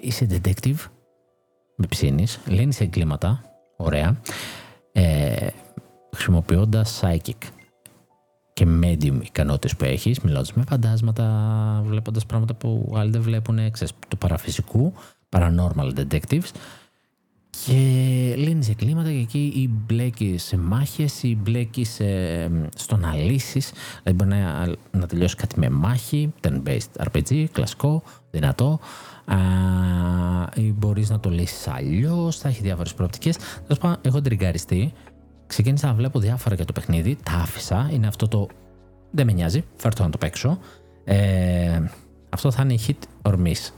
[0.00, 0.78] είσαι detective
[1.76, 3.42] με ψήνεις, λύνεις εγκλήματα,
[3.76, 4.20] ωραία,
[4.92, 5.46] ε,
[6.14, 7.48] χρησιμοποιώντας psychic.
[8.52, 13.92] Και medium ικανότητες που έχεις, μιλώντας με φαντάσματα, βλέποντας πράγματα που άλλοι δεν βλέπουν, ξέρεις,
[14.08, 14.92] του παραφυσικού,
[15.28, 16.50] paranormal detectives.
[17.66, 17.72] Και
[18.36, 21.86] λύνεις κλίματα και εκεί ή μπλέκει σε μάχες ή μπλέκει
[22.76, 28.80] στο να λύσεις, δηλαδή μπορεί να, να τελειώσει κάτι με μάχη, turn-based RPG, κλασικό, δυνατό,
[29.24, 29.36] α,
[30.54, 33.36] ή μπορείς να το λύσεις αλλιώς, θα έχει διάφορες προοπτικές.
[33.36, 34.92] Τέλος πάντων, έχω τριγκαριστεί,
[35.46, 38.48] ξεκίνησα να βλέπω διάφορα για το παιχνίδι, τα άφησα, είναι αυτό το
[39.10, 40.58] δεν με νοιάζει, φέρω να το παίξω.
[41.04, 41.82] Ε,
[42.28, 43.70] αυτό θα είναι hit or miss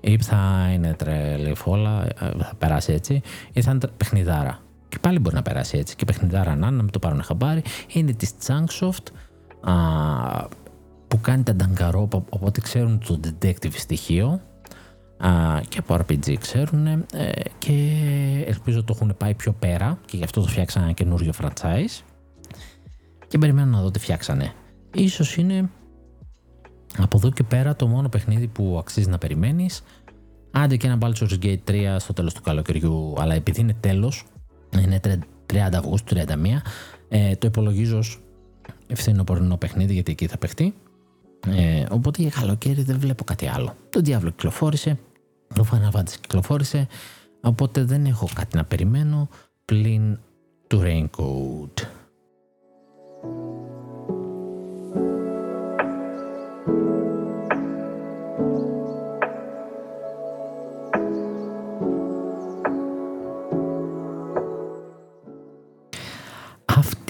[0.00, 3.20] ή θα είναι τρελή φόλα, ε, θα περάσει έτσι,
[3.52, 4.60] ή θα είναι παιχνιδάρα.
[4.88, 5.96] Και πάλι μπορεί να περάσει έτσι.
[5.96, 7.62] Και παιχνιδάρα να, να μην το πάρουν χαμπάρι.
[7.92, 9.06] Είναι της Chunksoft
[9.60, 9.72] α,
[11.08, 14.40] που κάνει τα νταγκαρό, οπότε ξέρουν το detective στοιχείο
[15.26, 17.04] α, και από RPG ξέρουν ε,
[17.58, 17.74] και
[18.46, 22.02] ελπίζω το έχουν πάει πιο πέρα και γι' αυτό το φτιάξανε ένα καινούριο franchise.
[23.28, 24.52] Και περιμένω να δω τι φτιάξανε.
[24.94, 25.70] Ίσως είναι
[26.98, 29.82] από εδώ και πέρα το μόνο παιχνίδι που αξίζει να περιμένεις.
[30.50, 34.24] Άντε και ένα Baldur's Gate 3 στο τέλος του καλοκαιριού αλλά επειδή είναι τέλος
[34.78, 35.00] είναι
[35.52, 36.24] 30 Αυγούστου, 31
[37.08, 38.20] ε, το υπολογίζω ως
[38.86, 40.74] ευθυνοπορεινό παιχνίδι γιατί εκεί θα παιχτεί.
[41.46, 43.76] Ε, οπότε για καλοκαίρι δεν βλέπω κάτι άλλο.
[43.88, 44.98] Το Diablo κυκλοφόρησε
[45.54, 46.86] το Final Fantasy κυκλοφόρησε
[47.40, 49.28] οπότε δεν έχω κάτι να περιμένω
[49.64, 50.18] πλην
[50.66, 51.86] του Raincoat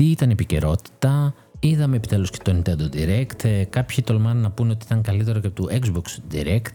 [0.03, 1.35] Τι ήταν η επικαιρότητα.
[1.61, 3.45] Είδαμε επιτέλους και το Nintendo Direct.
[3.45, 6.73] Ε, κάποιοι τολμάνε να πούνε ότι ήταν καλύτερο και το Xbox Direct.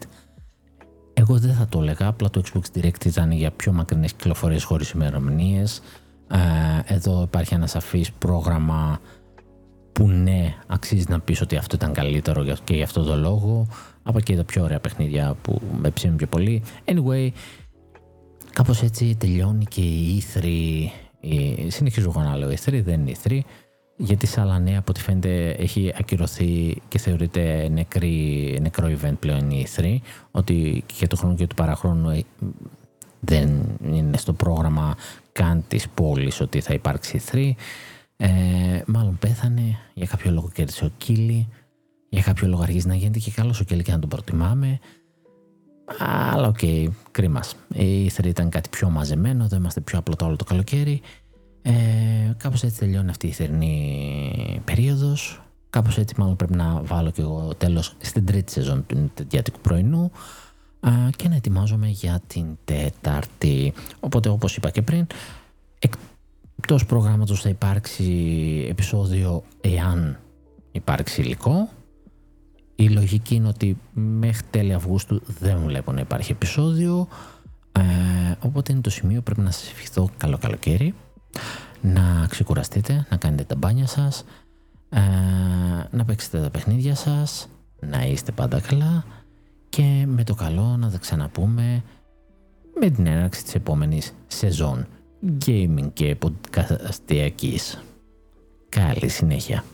[1.20, 4.90] Εγώ δεν θα το έλεγα, απλά το Xbox Direct ήταν για πιο μακρινές κυκλοφορίες χωρίς
[4.90, 5.82] ημερομηνίες.
[6.30, 9.00] Ε, εδώ υπάρχει ένα σαφής πρόγραμμα
[9.92, 13.66] που ναι, αξίζει να πεις ότι αυτό ήταν καλύτερο και για αυτό το λόγο.
[14.02, 16.62] Από εκεί τα πιο ωραία παιχνίδια που με ψήνουν πιο πολύ.
[16.84, 17.28] Anyway,
[18.52, 20.44] κάπως έτσι τελειώνει και η E3
[21.68, 23.40] συνεχίζω εγώ να λέω E3, δεν είναι E3,
[24.00, 29.50] γιατί σε άλλα νέα από ό,τι φαίνεται έχει ακυρωθεί και θεωρείται νεκρή, νεκρό event πλέον
[29.50, 29.96] η E3,
[30.30, 32.24] ότι και το χρόνο και του παραχρόνου ε,
[33.20, 34.96] δεν είναι στο πρόγραμμα
[35.32, 37.50] καν της πόλης ότι θα υπάρξει E3.
[38.16, 38.28] Ε,
[38.86, 41.48] μάλλον πέθανε, για κάποιο λόγο κέρδισε ο Κίλι,
[42.08, 44.78] για κάποιο λόγο αρχίζει να γίνεται και καλός ο Κίλι και να τον προτιμάμε.
[46.32, 47.56] Αλλά οκ, okay, κρίμας.
[47.74, 51.00] Η E3 ήταν κάτι πιο μαζεμένο, εδώ είμαστε πιο απλό το όλο το καλοκαίρι.
[51.68, 55.42] Ε, κάπως έτσι τελειώνει αυτή η θερινή περίοδος.
[55.70, 60.10] Κάπως έτσι μάλλον πρέπει να βάλω και εγώ τέλος στην τρίτη σεζόν του διάτικου πρωινού
[61.16, 63.72] και να ετοιμάζομαι για την τέταρτη.
[64.00, 65.06] Οπότε όπως είπα και πριν,
[66.58, 70.18] εκτός προγράμματος θα υπάρξει επεισόδιο εάν
[70.72, 71.68] υπάρξει υλικό
[72.80, 77.08] η λογική είναι ότι μέχρι τέλη Αυγούστου δεν βλέπω να υπάρχει επεισόδιο.
[77.72, 77.82] Ε,
[78.40, 80.94] οπότε είναι το σημείο πρέπει να σας ευχηθώ καλό καλοκαίρι.
[81.80, 84.24] Να ξεκουραστείτε, να κάνετε τα μπάνια σας,
[84.88, 85.00] ε,
[85.90, 87.48] να παίξετε τα παιχνίδια σας,
[87.80, 89.04] να είστε πάντα καλά
[89.68, 91.82] και με το καλό να τα ξαναπούμε
[92.80, 94.86] με την έναρξη της επόμενης σεζόν
[95.46, 97.82] gaming και podcastιακής.
[98.68, 99.64] Καλή συνέχεια.